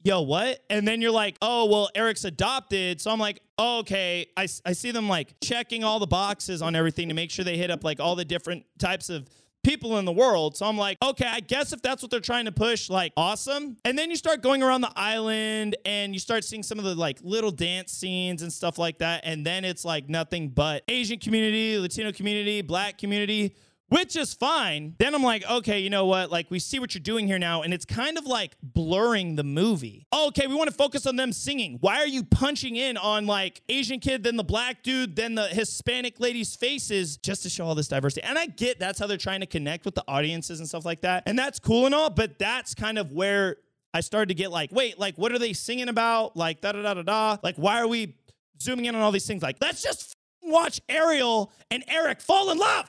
yo, 0.02 0.22
what? 0.22 0.62
And 0.70 0.86
then 0.86 1.00
you're 1.00 1.10
like, 1.10 1.36
oh, 1.42 1.66
well, 1.66 1.90
Eric's 1.94 2.24
adopted. 2.24 3.00
So 3.00 3.10
I'm 3.10 3.18
like, 3.18 3.40
okay. 3.60 4.26
I, 4.36 4.48
I 4.64 4.72
see 4.72 4.90
them 4.90 5.08
like 5.08 5.34
checking 5.40 5.84
all 5.84 5.98
the 5.98 6.06
boxes 6.06 6.62
on 6.62 6.74
everything 6.74 7.08
to 7.08 7.14
make 7.14 7.30
sure 7.30 7.44
they 7.44 7.56
hit 7.56 7.70
up 7.70 7.84
like 7.84 8.00
all 8.00 8.16
the 8.16 8.24
different 8.24 8.64
types 8.78 9.10
of 9.10 9.28
people 9.62 9.98
in 9.98 10.04
the 10.04 10.12
world. 10.12 10.56
So 10.56 10.66
I'm 10.66 10.78
like, 10.78 10.96
okay, 11.02 11.26
I 11.26 11.40
guess 11.40 11.72
if 11.72 11.82
that's 11.82 12.02
what 12.02 12.10
they're 12.10 12.20
trying 12.20 12.46
to 12.46 12.52
push, 12.52 12.88
like 12.88 13.12
awesome. 13.16 13.76
And 13.84 13.98
then 13.98 14.10
you 14.10 14.16
start 14.16 14.42
going 14.42 14.62
around 14.62 14.80
the 14.80 14.92
island 14.96 15.76
and 15.84 16.14
you 16.14 16.18
start 16.18 16.44
seeing 16.44 16.62
some 16.62 16.78
of 16.78 16.84
the 16.84 16.94
like 16.94 17.18
little 17.22 17.50
dance 17.50 17.92
scenes 17.92 18.42
and 18.42 18.52
stuff 18.52 18.78
like 18.78 18.98
that. 18.98 19.22
And 19.24 19.44
then 19.44 19.64
it's 19.64 19.84
like 19.84 20.08
nothing 20.08 20.48
but 20.48 20.82
Asian 20.88 21.18
community, 21.18 21.78
Latino 21.78 22.12
community, 22.12 22.62
black 22.62 22.98
community 22.98 23.54
which 23.90 24.16
is 24.16 24.32
fine. 24.32 24.94
Then 24.98 25.14
I'm 25.14 25.22
like, 25.22 25.48
okay, 25.50 25.80
you 25.80 25.90
know 25.90 26.06
what? 26.06 26.30
Like, 26.30 26.50
we 26.50 26.58
see 26.58 26.78
what 26.78 26.94
you're 26.94 27.02
doing 27.02 27.26
here 27.26 27.38
now, 27.38 27.62
and 27.62 27.74
it's 27.74 27.84
kind 27.84 28.16
of 28.16 28.24
like 28.24 28.56
blurring 28.62 29.36
the 29.36 29.44
movie. 29.44 30.06
Oh, 30.12 30.28
okay, 30.28 30.46
we 30.46 30.54
want 30.54 30.70
to 30.70 30.76
focus 30.76 31.06
on 31.06 31.16
them 31.16 31.32
singing. 31.32 31.76
Why 31.80 31.96
are 31.96 32.06
you 32.06 32.24
punching 32.24 32.76
in 32.76 32.96
on 32.96 33.26
like 33.26 33.62
Asian 33.68 34.00
kid, 34.00 34.22
then 34.22 34.36
the 34.36 34.44
black 34.44 34.82
dude, 34.82 35.16
then 35.16 35.34
the 35.34 35.48
Hispanic 35.48 36.20
lady's 36.20 36.54
faces 36.54 37.16
just 37.16 37.42
to 37.42 37.50
show 37.50 37.66
all 37.66 37.74
this 37.74 37.88
diversity? 37.88 38.22
And 38.22 38.38
I 38.38 38.46
get 38.46 38.78
that's 38.78 38.98
how 38.98 39.06
they're 39.06 39.16
trying 39.16 39.40
to 39.40 39.46
connect 39.46 39.84
with 39.84 39.96
the 39.96 40.04
audiences 40.06 40.60
and 40.60 40.68
stuff 40.68 40.84
like 40.84 41.02
that. 41.02 41.24
And 41.26 41.38
that's 41.38 41.58
cool 41.58 41.86
and 41.86 41.94
all, 41.94 42.10
but 42.10 42.38
that's 42.38 42.74
kind 42.74 42.96
of 42.96 43.12
where 43.12 43.56
I 43.92 44.00
started 44.00 44.28
to 44.28 44.34
get 44.34 44.52
like, 44.52 44.70
wait, 44.70 45.00
like, 45.00 45.18
what 45.18 45.32
are 45.32 45.38
they 45.38 45.52
singing 45.52 45.88
about? 45.88 46.36
Like, 46.36 46.60
da 46.60 46.72
da 46.72 46.82
da 46.82 46.94
da 46.94 47.02
da. 47.02 47.36
Like, 47.42 47.56
why 47.56 47.80
are 47.80 47.88
we 47.88 48.14
zooming 48.62 48.84
in 48.84 48.94
on 48.94 49.02
all 49.02 49.10
these 49.10 49.26
things? 49.26 49.42
Like, 49.42 49.56
let's 49.60 49.82
just 49.82 50.14
watch 50.42 50.80
Ariel 50.88 51.52
and 51.72 51.82
Eric 51.88 52.20
fall 52.20 52.50
in 52.50 52.58
love. 52.58 52.88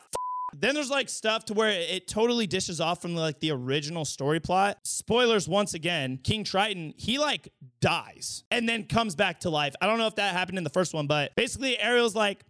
Then 0.54 0.76
there's 0.76 0.90
like 0.90 1.10
stuff 1.10 1.46
to 1.46 1.54
where 1.54 1.70
it 1.70 2.08
totally 2.08 2.48
dishes 2.48 2.82
off 2.82 3.02
from 3.02 3.16
like 3.16 3.40
the 3.40 3.52
original 3.52 4.06
story 4.06 4.40
plot. 4.40 4.80
Spoilers 4.84 5.48
once 5.48 5.74
again, 5.74 6.20
King 6.24 6.44
Triton, 6.44 6.94
he 6.98 7.18
like 7.18 7.50
dies 7.80 8.44
and 8.52 8.68
then 8.68 8.86
comes 8.86 9.16
back 9.16 9.42
to 9.42 9.50
life. 9.50 9.74
I 9.82 9.88
don't 9.88 9.98
know 9.98 10.08
if 10.08 10.16
that 10.16 10.34
happened 10.34 10.58
in 10.58 10.64
the 10.64 10.70
first 10.70 10.94
one, 10.94 11.08
but 11.08 11.34
basically 11.36 11.80
Ariel's 11.80 12.16
like, 12.16 12.44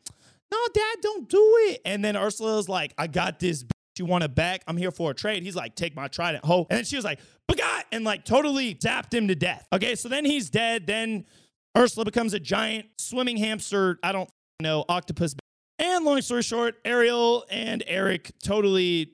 "No, 0.52 0.58
dad, 0.74 0.96
don't 1.02 1.30
do 1.30 1.56
it." 1.70 1.82
And 1.86 2.04
then 2.04 2.16
Ursula's 2.16 2.68
like, 2.68 2.94
"I 2.98 3.08
got 3.08 3.40
this 3.40 3.64
you 4.02 4.06
want 4.06 4.24
it 4.24 4.36
back? 4.36 4.64
I'm 4.68 4.76
here 4.76 4.92
for 4.92 5.12
a 5.12 5.14
trade. 5.14 5.44
He's 5.44 5.56
like, 5.56 5.76
take 5.76 5.96
my 5.96 6.08
trident, 6.10 6.44
ho. 6.44 6.66
And 6.70 6.78
then 6.78 6.84
she 6.84 6.98
was 6.98 7.06
like, 7.06 7.20
Bagat, 7.50 7.84
and 7.92 8.04
like 8.04 8.26
totally 8.26 8.76
zapped 8.76 9.14
him 9.14 9.30
to 9.30 9.36
death. 9.36 9.66
Okay, 9.72 9.96
so 9.96 10.10
then 10.10 10.26
he's 10.26 10.50
dead. 10.50 10.88
Then 10.88 11.26
Ursula 11.78 12.04
becomes 12.04 12.34
a 12.34 12.40
giant 12.40 12.88
swimming 12.98 13.38
hamster. 13.38 14.00
I 14.04 14.12
don't 14.12 14.30
know, 14.60 14.84
octopus 14.90 15.36
and 15.82 16.06
long 16.06 16.22
story 16.22 16.44
short, 16.44 16.76
Ariel 16.86 17.46
and 17.50 17.84
Eric 17.88 18.32
totally 18.44 19.12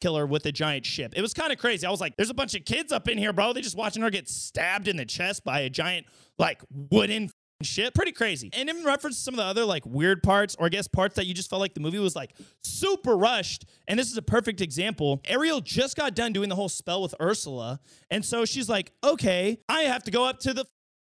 killer 0.00 0.26
with 0.26 0.44
a 0.46 0.52
giant 0.52 0.84
ship. 0.84 1.14
It 1.16 1.22
was 1.22 1.32
kind 1.32 1.52
of 1.52 1.58
crazy. 1.58 1.86
I 1.86 1.90
was 1.90 2.00
like, 2.00 2.16
there's 2.16 2.30
a 2.30 2.34
bunch 2.34 2.54
of 2.54 2.64
kids 2.64 2.92
up 2.92 3.08
in 3.08 3.18
here, 3.18 3.32
bro. 3.32 3.52
They 3.52 3.60
just 3.60 3.76
watching 3.76 4.02
her 4.02 4.10
get 4.10 4.28
stabbed 4.28 4.88
in 4.88 4.96
the 4.96 5.06
chest 5.06 5.44
by 5.44 5.60
a 5.60 5.70
giant, 5.70 6.06
like, 6.38 6.62
wooden 6.70 7.30
ship. 7.62 7.94
Pretty 7.94 8.12
crazy. 8.12 8.50
And 8.52 8.68
in 8.68 8.84
reference 8.84 9.16
to 9.16 9.22
some 9.22 9.34
of 9.34 9.38
the 9.38 9.44
other 9.44 9.64
like 9.64 9.84
weird 9.84 10.22
parts, 10.22 10.54
or 10.58 10.66
I 10.66 10.68
guess 10.68 10.86
parts 10.86 11.16
that 11.16 11.26
you 11.26 11.34
just 11.34 11.50
felt 11.50 11.60
like 11.60 11.74
the 11.74 11.80
movie 11.80 11.98
was 11.98 12.14
like 12.14 12.32
super 12.62 13.16
rushed. 13.16 13.64
And 13.88 13.98
this 13.98 14.10
is 14.10 14.16
a 14.16 14.22
perfect 14.22 14.60
example. 14.60 15.20
Ariel 15.26 15.60
just 15.60 15.96
got 15.96 16.14
done 16.14 16.32
doing 16.32 16.48
the 16.48 16.54
whole 16.54 16.68
spell 16.68 17.02
with 17.02 17.14
Ursula. 17.20 17.80
And 18.10 18.24
so 18.24 18.44
she's 18.44 18.68
like, 18.68 18.92
okay, 19.02 19.58
I 19.68 19.82
have 19.82 20.04
to 20.04 20.10
go 20.10 20.24
up 20.24 20.38
to 20.40 20.54
the 20.54 20.66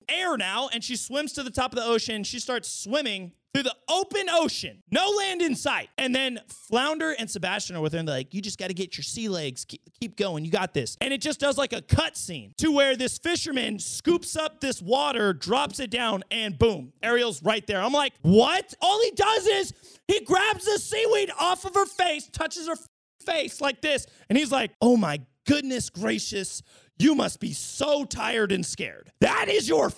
air 0.09 0.37
now. 0.37 0.69
And 0.71 0.83
she 0.83 0.95
swims 0.95 1.33
to 1.33 1.43
the 1.43 1.51
top 1.51 1.71
of 1.71 1.77
the 1.77 1.85
ocean. 1.85 2.23
She 2.23 2.39
starts 2.39 2.69
swimming 2.69 3.33
through 3.53 3.63
the 3.63 3.75
open 3.89 4.29
ocean, 4.29 4.83
no 4.91 5.09
land 5.09 5.41
in 5.41 5.55
sight. 5.55 5.89
And 5.97 6.13
then 6.13 6.39
Flounder 6.47 7.15
and 7.17 7.29
Sebastian 7.29 7.75
are 7.75 7.81
with 7.81 7.93
her 7.93 7.99
and 7.99 8.07
they're 8.07 8.17
like, 8.17 8.33
you 8.33 8.41
just 8.41 8.59
got 8.59 8.67
to 8.67 8.75
get 8.75 8.95
your 8.95 9.03
sea 9.03 9.27
legs. 9.27 9.65
Keep, 9.65 9.81
keep, 9.99 10.15
going. 10.15 10.45
You 10.45 10.51
got 10.51 10.73
this. 10.73 10.97
And 11.01 11.13
it 11.13 11.21
just 11.21 11.39
does 11.39 11.57
like 11.57 11.73
a 11.73 11.81
cut 11.81 12.15
scene 12.15 12.53
to 12.57 12.71
where 12.71 12.95
this 12.95 13.17
fisherman 13.17 13.79
scoops 13.79 14.35
up 14.35 14.61
this 14.61 14.81
water, 14.81 15.33
drops 15.33 15.79
it 15.79 15.89
down, 15.89 16.23
and 16.29 16.59
boom, 16.59 16.93
Ariel's 17.01 17.41
right 17.41 17.65
there. 17.65 17.81
I'm 17.81 17.93
like, 17.93 18.13
what? 18.21 18.73
All 18.81 19.01
he 19.01 19.11
does 19.11 19.47
is 19.47 19.73
he 20.07 20.21
grabs 20.21 20.65
the 20.65 20.77
seaweed 20.77 21.31
off 21.39 21.65
of 21.65 21.73
her 21.73 21.85
face, 21.85 22.27
touches 22.31 22.67
her 22.67 22.75
face 23.25 23.61
like 23.61 23.81
this. 23.81 24.05
And 24.29 24.37
he's 24.37 24.51
like, 24.51 24.71
oh 24.81 24.95
my 24.95 25.21
goodness 25.47 25.89
gracious. 25.89 26.61
You 26.99 27.15
must 27.15 27.39
be 27.39 27.53
so 27.53 28.03
tired 28.03 28.51
and 28.51 28.65
scared. 28.65 29.11
That 29.21 29.47
is 29.47 29.67
your 29.67 29.91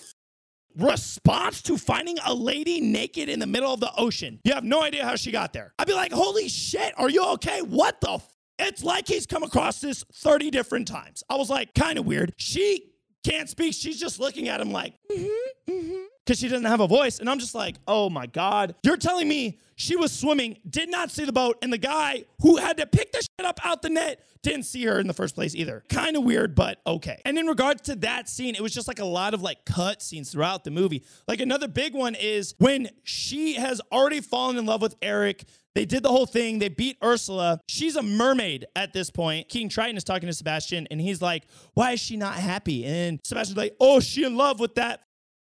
response 0.76 1.60
to 1.62 1.76
finding 1.76 2.16
a 2.24 2.32
lady 2.32 2.80
naked 2.80 3.28
in 3.28 3.40
the 3.40 3.46
middle 3.46 3.74
of 3.74 3.80
the 3.80 3.92
ocean. 3.96 4.40
You 4.44 4.54
have 4.54 4.64
no 4.64 4.82
idea 4.82 5.04
how 5.04 5.16
she 5.16 5.30
got 5.30 5.52
there. 5.52 5.74
I'd 5.78 5.86
be 5.86 5.94
like, 5.94 6.12
holy 6.12 6.48
shit, 6.48 6.94
are 6.96 7.10
you 7.10 7.24
okay? 7.32 7.60
What 7.60 8.00
the 8.00 8.12
f-? 8.12 8.28
It's 8.58 8.84
like 8.84 9.08
he's 9.08 9.26
come 9.26 9.42
across 9.42 9.80
this 9.80 10.04
30 10.14 10.50
different 10.50 10.86
times. 10.88 11.24
I 11.28 11.36
was 11.36 11.50
like, 11.50 11.74
kind 11.74 11.98
of 11.98 12.06
weird. 12.06 12.32
She 12.38 12.92
can't 13.24 13.48
speak. 13.48 13.74
She's 13.74 13.98
just 13.98 14.20
looking 14.20 14.48
at 14.48 14.60
him 14.60 14.70
like, 14.70 14.94
mm-hmm, 15.10 15.72
mm-hmm 15.72 16.02
because 16.24 16.38
she 16.38 16.48
doesn't 16.48 16.66
have 16.66 16.80
a 16.80 16.86
voice. 16.86 17.18
And 17.18 17.28
I'm 17.28 17.38
just 17.38 17.54
like, 17.54 17.76
oh 17.86 18.08
my 18.08 18.26
God. 18.26 18.74
You're 18.82 18.96
telling 18.96 19.28
me 19.28 19.58
she 19.82 19.96
was 19.96 20.12
swimming, 20.12 20.58
did 20.68 20.88
not 20.88 21.10
see 21.10 21.24
the 21.24 21.32
boat, 21.32 21.58
and 21.60 21.72
the 21.72 21.78
guy 21.78 22.24
who 22.40 22.56
had 22.56 22.76
to 22.76 22.86
pick 22.86 23.10
the 23.10 23.18
shit 23.18 23.44
up 23.44 23.58
out 23.64 23.82
the 23.82 23.90
net 23.90 24.24
didn't 24.42 24.62
see 24.62 24.84
her 24.84 25.00
in 25.00 25.08
the 25.08 25.12
first 25.12 25.34
place 25.34 25.56
either. 25.56 25.82
Kind 25.88 26.16
of 26.16 26.22
weird, 26.22 26.54
but 26.54 26.80
okay. 26.86 27.20
And 27.24 27.36
in 27.36 27.48
regards 27.48 27.82
to 27.82 27.96
that 27.96 28.28
scene, 28.28 28.54
it 28.54 28.60
was 28.60 28.72
just 28.72 28.86
like 28.86 29.00
a 29.00 29.04
lot 29.04 29.34
of 29.34 29.42
like 29.42 29.64
cut 29.64 30.00
scenes 30.00 30.30
throughout 30.30 30.62
the 30.62 30.70
movie. 30.70 31.02
Like 31.26 31.40
another 31.40 31.66
big 31.66 31.94
one 31.94 32.14
is 32.14 32.54
when 32.58 32.90
she 33.02 33.54
has 33.54 33.80
already 33.90 34.20
fallen 34.20 34.56
in 34.56 34.66
love 34.66 34.82
with 34.82 34.94
Eric. 35.02 35.44
They 35.74 35.84
did 35.84 36.04
the 36.04 36.10
whole 36.10 36.26
thing. 36.26 36.60
They 36.60 36.68
beat 36.68 36.98
Ursula. 37.02 37.58
She's 37.66 37.96
a 37.96 38.02
mermaid 38.02 38.66
at 38.76 38.92
this 38.92 39.10
point. 39.10 39.48
King 39.48 39.68
Triton 39.68 39.96
is 39.96 40.04
talking 40.04 40.28
to 40.28 40.32
Sebastian, 40.32 40.86
and 40.92 41.00
he's 41.00 41.20
like, 41.20 41.44
Why 41.74 41.92
is 41.92 42.00
she 42.00 42.16
not 42.16 42.34
happy? 42.34 42.84
And 42.84 43.18
Sebastian's 43.24 43.56
like, 43.56 43.74
Oh, 43.80 43.98
she 43.98 44.24
in 44.24 44.36
love 44.36 44.60
with 44.60 44.76
that 44.76 45.00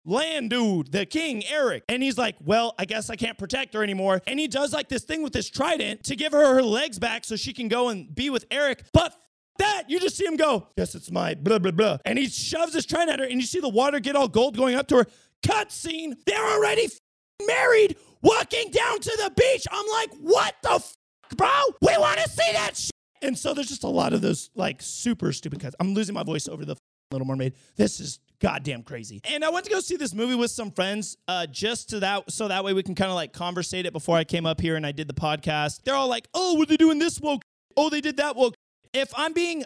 land 0.09 0.49
dude, 0.49 0.91
the 0.91 1.05
king, 1.05 1.43
Eric. 1.45 1.83
And 1.87 2.01
he's 2.03 2.17
like, 2.17 2.35
Well, 2.43 2.75
I 2.77 2.85
guess 2.85 3.09
I 3.09 3.15
can't 3.15 3.37
protect 3.37 3.73
her 3.73 3.83
anymore. 3.83 4.21
And 4.27 4.39
he 4.39 4.47
does 4.47 4.73
like 4.73 4.89
this 4.89 5.03
thing 5.03 5.21
with 5.21 5.33
this 5.33 5.49
trident 5.49 6.03
to 6.05 6.15
give 6.15 6.31
her 6.33 6.55
her 6.55 6.63
legs 6.63 6.99
back 6.99 7.23
so 7.23 7.35
she 7.35 7.53
can 7.53 7.67
go 7.67 7.89
and 7.89 8.13
be 8.13 8.29
with 8.29 8.45
Eric. 8.51 8.83
But 8.93 9.15
that, 9.59 9.83
you 9.87 9.99
just 9.99 10.17
see 10.17 10.25
him 10.25 10.35
go, 10.37 10.67
Yes, 10.75 10.95
it's 10.95 11.11
my 11.11 11.35
blah, 11.35 11.59
blah, 11.59 11.71
blah. 11.71 11.97
And 12.05 12.17
he 12.17 12.27
shoves 12.27 12.73
his 12.73 12.85
trident 12.85 13.11
at 13.11 13.19
her, 13.19 13.25
and 13.25 13.35
you 13.39 13.45
see 13.45 13.59
the 13.59 13.69
water 13.69 13.99
get 13.99 14.15
all 14.15 14.27
gold 14.27 14.57
going 14.57 14.75
up 14.75 14.87
to 14.87 14.97
her. 14.97 15.05
Cut 15.45 15.71
scene. 15.71 16.15
They're 16.25 16.45
already 16.45 16.89
married, 17.45 17.95
walking 18.21 18.71
down 18.71 18.99
to 18.99 19.11
the 19.23 19.31
beach. 19.35 19.65
I'm 19.71 19.85
like, 19.87 20.09
What 20.21 20.55
the 20.63 20.71
f, 20.71 20.93
bro? 21.35 21.49
We 21.81 21.95
want 21.97 22.19
to 22.19 22.29
see 22.29 22.51
that. 22.53 22.89
And 23.21 23.37
so 23.37 23.53
there's 23.53 23.67
just 23.67 23.83
a 23.83 23.89
lot 23.89 24.13
of 24.13 24.21
those 24.21 24.49
like 24.55 24.81
super 24.81 25.33
stupid 25.33 25.59
cuts. 25.59 25.75
I'm 25.79 25.93
losing 25.93 26.15
my 26.15 26.23
voice 26.23 26.47
over 26.47 26.63
the 26.65 26.75
Little 27.11 27.27
Mermaid. 27.27 27.53
This 27.75 27.99
is 27.99 28.19
goddamn 28.39 28.83
crazy. 28.83 29.21
And 29.25 29.43
I 29.43 29.49
went 29.49 29.65
to 29.65 29.71
go 29.71 29.79
see 29.79 29.97
this 29.97 30.13
movie 30.13 30.35
with 30.35 30.51
some 30.51 30.71
friends, 30.71 31.17
uh, 31.27 31.45
just 31.47 31.89
to 31.89 31.99
that, 31.99 32.31
so 32.31 32.47
that 32.47 32.63
way 32.63 32.73
we 32.73 32.83
can 32.83 32.95
kind 32.95 33.09
of 33.09 33.15
like 33.15 33.33
conversate 33.33 33.85
it 33.85 33.93
before 33.93 34.17
I 34.17 34.23
came 34.23 34.45
up 34.45 34.61
here 34.61 34.75
and 34.75 34.85
I 34.85 34.91
did 34.91 35.07
the 35.07 35.13
podcast. 35.13 35.83
They're 35.83 35.95
all 35.95 36.07
like, 36.07 36.27
"Oh, 36.33 36.57
were 36.57 36.65
they 36.65 36.77
doing 36.77 36.99
this 36.99 37.19
woke? 37.19 37.43
Oh, 37.75 37.89
they 37.89 38.01
did 38.01 38.17
that 38.17 38.35
woke." 38.35 38.55
If 38.93 39.11
I'm 39.15 39.33
being 39.33 39.65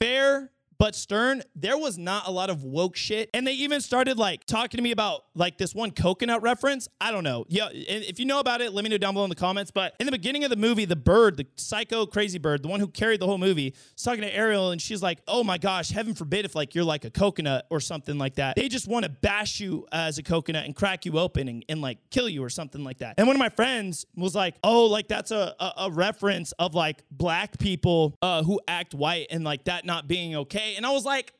fair 0.00 0.51
but 0.78 0.94
Stern, 0.94 1.42
there 1.54 1.78
was 1.78 1.98
not 1.98 2.26
a 2.26 2.30
lot 2.30 2.50
of 2.50 2.64
woke 2.64 2.96
shit. 2.96 3.30
And 3.34 3.46
they 3.46 3.52
even 3.52 3.80
started 3.80 4.18
like 4.18 4.44
talking 4.44 4.78
to 4.78 4.82
me 4.82 4.90
about 4.90 5.24
like 5.34 5.58
this 5.58 5.74
one 5.74 5.90
coconut 5.90 6.42
reference. 6.42 6.88
I 7.00 7.10
don't 7.10 7.24
know. 7.24 7.44
Yeah, 7.48 7.68
if 7.72 8.18
you 8.18 8.26
know 8.26 8.40
about 8.40 8.60
it, 8.60 8.72
let 8.72 8.84
me 8.84 8.90
know 8.90 8.98
down 8.98 9.14
below 9.14 9.24
in 9.24 9.30
the 9.30 9.36
comments. 9.36 9.70
But 9.70 9.94
in 10.00 10.06
the 10.06 10.12
beginning 10.12 10.44
of 10.44 10.50
the 10.50 10.56
movie, 10.56 10.84
the 10.84 10.96
bird, 10.96 11.36
the 11.36 11.46
psycho 11.56 12.06
crazy 12.06 12.38
bird, 12.38 12.62
the 12.62 12.68
one 12.68 12.80
who 12.80 12.88
carried 12.88 13.20
the 13.20 13.26
whole 13.26 13.38
movie, 13.38 13.74
is 13.96 14.02
talking 14.02 14.22
to 14.22 14.34
Ariel 14.34 14.70
and 14.70 14.80
she's 14.80 15.02
like, 15.02 15.20
oh 15.28 15.44
my 15.44 15.58
gosh, 15.58 15.90
heaven 15.90 16.14
forbid 16.14 16.44
if 16.44 16.54
like 16.54 16.74
you're 16.74 16.84
like 16.84 17.04
a 17.04 17.10
coconut 17.10 17.66
or 17.70 17.80
something 17.80 18.18
like 18.18 18.36
that. 18.36 18.56
They 18.56 18.68
just 18.68 18.88
want 18.88 19.04
to 19.04 19.10
bash 19.10 19.60
you 19.60 19.86
as 19.92 20.18
a 20.18 20.22
coconut 20.22 20.64
and 20.64 20.74
crack 20.74 21.04
you 21.04 21.18
open 21.18 21.48
and, 21.48 21.64
and 21.68 21.80
like 21.80 21.98
kill 22.10 22.28
you 22.28 22.42
or 22.42 22.50
something 22.50 22.82
like 22.82 22.98
that. 22.98 23.14
And 23.18 23.26
one 23.26 23.36
of 23.36 23.40
my 23.40 23.50
friends 23.50 24.06
was 24.16 24.34
like, 24.34 24.56
oh, 24.64 24.86
like 24.86 25.08
that's 25.08 25.30
a, 25.30 25.54
a, 25.58 25.72
a 25.78 25.90
reference 25.90 26.52
of 26.52 26.74
like 26.74 27.02
black 27.10 27.58
people 27.58 28.16
uh, 28.22 28.42
who 28.42 28.60
act 28.66 28.94
white 28.94 29.26
and 29.30 29.44
like 29.44 29.64
that 29.64 29.84
not 29.84 30.08
being 30.08 30.36
okay. 30.36 30.61
And 30.76 30.86
I 30.86 30.90
was 30.90 31.04
like, 31.04 31.32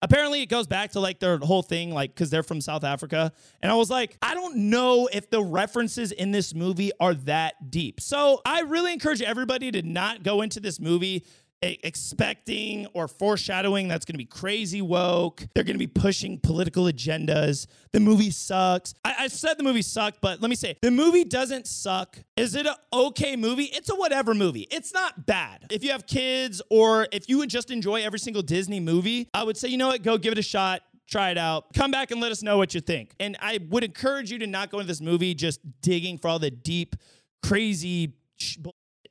Apparently, 0.00 0.42
it 0.42 0.46
goes 0.46 0.68
back 0.68 0.92
to 0.92 1.00
like 1.00 1.18
their 1.18 1.38
whole 1.38 1.62
thing, 1.62 1.92
like, 1.92 2.14
because 2.14 2.30
they're 2.30 2.44
from 2.44 2.60
South 2.60 2.84
Africa. 2.84 3.32
And 3.60 3.72
I 3.72 3.74
was 3.74 3.90
like, 3.90 4.16
I 4.22 4.34
don't 4.34 4.56
know 4.70 5.08
if 5.12 5.28
the 5.28 5.42
references 5.42 6.12
in 6.12 6.30
this 6.30 6.54
movie 6.54 6.92
are 7.00 7.14
that 7.14 7.70
deep. 7.70 8.00
So 8.00 8.40
I 8.46 8.60
really 8.60 8.92
encourage 8.92 9.22
everybody 9.22 9.72
to 9.72 9.82
not 9.82 10.22
go 10.22 10.42
into 10.42 10.60
this 10.60 10.78
movie 10.78 11.24
expecting 11.62 12.86
or 12.94 13.08
foreshadowing 13.08 13.88
that's 13.88 14.04
going 14.04 14.14
to 14.14 14.18
be 14.18 14.24
crazy 14.24 14.80
woke. 14.80 15.46
They're 15.54 15.64
going 15.64 15.74
to 15.74 15.78
be 15.78 15.86
pushing 15.86 16.38
political 16.38 16.84
agendas. 16.84 17.66
The 17.92 18.00
movie 18.00 18.30
sucks. 18.30 18.94
I, 19.04 19.14
I, 19.20 19.28
said 19.28 19.58
the 19.58 19.64
movie 19.64 19.82
sucked, 19.82 20.20
but 20.20 20.40
let 20.40 20.50
me 20.50 20.56
say 20.56 20.76
the 20.82 20.90
movie 20.90 21.24
doesn't 21.24 21.66
suck. 21.66 22.18
Is 22.36 22.54
it 22.54 22.66
an 22.66 22.74
okay 22.92 23.36
movie? 23.36 23.64
It's 23.64 23.90
a 23.90 23.94
whatever 23.94 24.34
movie. 24.34 24.66
It's 24.70 24.94
not 24.94 25.26
bad. 25.26 25.66
If 25.70 25.82
you 25.82 25.90
have 25.90 26.06
kids 26.06 26.62
or 26.70 27.08
if 27.12 27.28
you 27.28 27.38
would 27.38 27.50
just 27.50 27.70
enjoy 27.70 28.02
every 28.02 28.18
single 28.18 28.42
Disney 28.42 28.80
movie, 28.80 29.28
I 29.34 29.42
would 29.42 29.56
say, 29.56 29.68
you 29.68 29.78
know 29.78 29.88
what, 29.88 30.02
go 30.02 30.18
give 30.18 30.32
it 30.32 30.38
a 30.38 30.42
shot 30.42 30.82
try 31.08 31.30
it 31.30 31.38
out. 31.38 31.72
Come 31.72 31.90
back 31.90 32.10
and 32.10 32.20
let 32.20 32.30
us 32.32 32.42
know 32.42 32.58
what 32.58 32.74
you 32.74 32.82
think. 32.82 33.14
And 33.18 33.34
I 33.40 33.58
would 33.70 33.82
encourage 33.82 34.30
you 34.30 34.38
to 34.40 34.46
not 34.46 34.70
go 34.70 34.78
into 34.78 34.88
this 34.88 35.00
movie 35.00 35.32
just 35.32 35.58
digging 35.80 36.18
for 36.18 36.28
all 36.28 36.38
the 36.38 36.50
deep, 36.50 36.96
crazy 37.42 38.12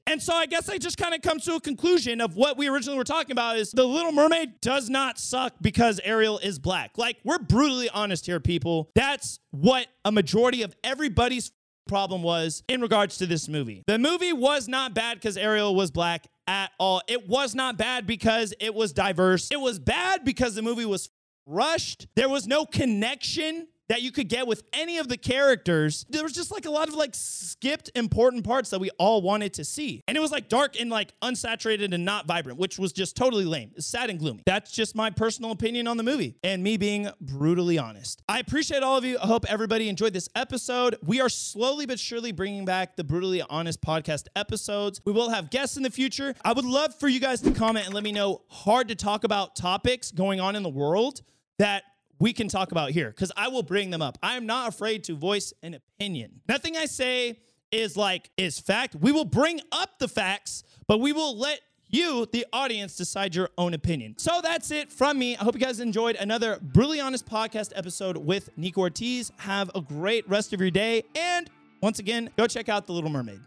and 0.08 0.22
so 0.22 0.34
I 0.34 0.46
guess 0.46 0.70
I 0.70 0.78
just 0.78 0.98
kind 0.98 1.14
of 1.14 1.22
come 1.22 1.40
to 1.42 1.56
a 1.56 1.62
conclusion 1.62 2.22
of 2.22 2.36
what 2.36 2.58
we 2.58 2.70
originally 2.70 2.98
were 2.98 3.04
talking 3.04 3.34
about 3.34 3.58
is 3.58 3.72
The 3.72 3.86
Little 3.86 4.12
Mermaid 4.12 4.62
does 4.62 4.90
not 4.90 5.20
suck 5.20 5.54
because 5.62 6.00
Ariel 6.04 6.40
is 6.40 6.58
black. 6.60 6.98
Like, 6.98 7.18
we're 7.24 7.40
brutally 7.40 7.90
honest 7.90 8.26
here, 8.26 8.40
people. 8.40 8.90
That's 8.96 9.40
what 9.52 9.88
a 10.06 10.12
majority 10.12 10.64
of 10.64 10.76
everybody's 10.84 11.52
problem 11.88 12.24
was 12.24 12.64
in 12.68 12.82
regards 12.82 13.18
to 13.18 13.26
this 13.26 13.48
movie. 13.48 13.84
The 13.88 14.00
movie 14.00 14.34
was 14.34 14.68
not 14.68 14.94
bad 14.94 15.16
because 15.16 15.38
Ariel 15.38 15.76
was 15.76 15.92
black 15.92 16.28
at 16.48 16.72
all. 16.80 17.02
It 17.08 17.28
was 17.28 17.56
not 17.56 17.78
bad 17.78 18.08
because 18.08 18.54
it 18.60 18.74
was 18.74 18.94
diverse. 18.94 19.50
It 19.52 19.60
was 19.60 19.80
bad 19.80 20.24
because 20.24 20.56
the 20.56 20.62
movie 20.62 20.86
was 20.86 21.10
rushed. 21.46 22.08
There 22.16 22.30
was 22.30 22.48
no 22.48 22.66
connection 22.66 23.68
that 23.90 24.02
you 24.02 24.12
could 24.12 24.30
get 24.30 24.48
with 24.48 24.64
any 24.74 24.98
of 24.98 25.08
the 25.08 25.18
characters. 25.18 26.06
There 26.10 26.24
was 26.24 26.34
just 26.34 26.52
like 26.52 26.66
a 26.66 26.70
lot 26.70 26.88
of 26.88 26.94
like 26.94 27.12
skipped 27.14 27.92
important 27.96 28.44
parts 28.44 28.70
that 28.72 28.80
we 28.80 28.90
all 28.98 29.22
wanted 29.22 29.54
to 29.56 29.66
see. 29.66 30.04
And 30.08 30.18
it 30.18 30.20
was 30.20 30.32
like 30.32 30.50
dark 30.50 30.80
and 30.80 30.90
like 30.90 31.14
unsaturated 31.22 31.94
and 31.94 32.06
not 32.06 32.28
vibrant, 32.28 32.60
which 32.60 32.78
was 32.78 32.92
just 32.92 33.16
totally 33.16 33.46
lame. 33.46 33.72
It's 33.76 33.88
sad 33.88 34.10
and 34.10 34.20
gloomy. 34.20 34.44
That's 34.46 34.72
just 34.72 34.96
my 34.96 35.10
personal 35.10 35.52
opinion 35.52 35.88
on 35.88 35.98
the 35.98 36.04
movie 36.04 36.36
and 36.44 36.64
me 36.64 36.78
being 36.78 37.10
brutally 37.22 37.78
honest. 37.78 38.22
I 38.28 38.40
appreciate 38.40 38.84
all 38.84 38.98
of 38.98 39.06
you. 39.06 39.18
I 39.22 39.28
hope 39.28 39.46
everybody 39.48 39.90
enjoyed 39.90 40.14
this 40.14 40.30
episode. 40.36 40.98
We 41.04 41.22
are 41.22 41.30
slowly 41.30 41.86
but 41.86 42.00
surely 42.00 42.32
bringing 42.32 42.66
back 42.66 42.96
the 42.96 43.04
Brutally 43.04 43.42
Honest 43.42 43.82
podcast 43.82 44.28
episodes. 44.36 45.02
We 45.06 45.12
will 45.12 45.30
have 45.30 45.50
guests 45.50 45.78
in 45.78 45.84
the 45.84 45.90
future. 45.90 46.36
I 46.44 46.54
would 46.54 46.66
love 46.66 46.94
for 46.96 47.08
you 47.08 47.20
guys 47.20 47.42
to 47.42 47.52
comment 47.52 47.86
and 47.86 47.96
let 47.96 48.04
me 48.04 48.12
know 48.12 48.42
hard 48.50 48.90
to 48.90 48.96
talk 48.96 49.24
about 49.24 49.56
topics 49.56 50.12
going 50.12 50.40
on 50.40 50.56
in 50.56 50.64
the 50.64 50.70
world 50.70 51.22
that 51.60 51.84
we 52.20 52.34
can 52.34 52.48
talk 52.48 52.72
about 52.72 52.92
here 52.92 53.10
because 53.10 53.32
I 53.38 53.48
will 53.48 53.64
bring 53.64 53.90
them 53.90 54.02
up. 54.02 54.18
I'm 54.24 54.46
not 54.46 54.70
afraid 54.70 55.04
to 55.06 55.16
voice 55.16 55.54
an 55.64 55.74
opinion. 55.76 56.42
Nothing 56.48 56.76
I 56.78 56.86
say 56.86 57.40
is 57.72 57.98
like 57.98 58.30
is 58.38 58.60
fact. 58.60 58.96
We 58.96 59.12
will 59.12 59.26
bring 59.26 59.60
up 59.72 60.00
the 60.00 60.08
facts, 60.08 60.64
but 60.88 61.00
we 61.00 61.14
will 61.14 61.38
let 61.38 61.60
you, 61.90 62.28
the 62.32 62.46
audience, 62.52 62.96
decide 62.96 63.34
your 63.34 63.50
own 63.58 63.74
opinion. 63.74 64.16
So 64.18 64.42
that's 64.42 64.72
it 64.72 64.92
from 64.92 65.18
me. 65.18 65.38
I 65.38 65.44
hope 65.44 65.56
you 65.56 65.62
guys 65.62 65.80
enjoyed 65.80 66.16
another 66.18 66.60
Brutally 66.62 67.00
Honest 67.00 67.26
podcast 67.26 67.72
episode 67.76 68.18
with 68.18 68.50
Nikko 68.58 68.82
Ortiz. 68.82 69.32
Have 69.38 69.72
a 69.74 69.82
great 69.82 70.28
rest 70.28 70.54
of 70.54 70.60
your 70.60 70.72
day. 70.72 71.04
And 71.16 71.50
once 71.82 72.00
again, 72.00 72.30
go 72.38 72.48
check 72.48 72.68
out 72.68 72.88
The 72.88 72.94
Little 72.94 73.10
Mermaid. 73.10 73.40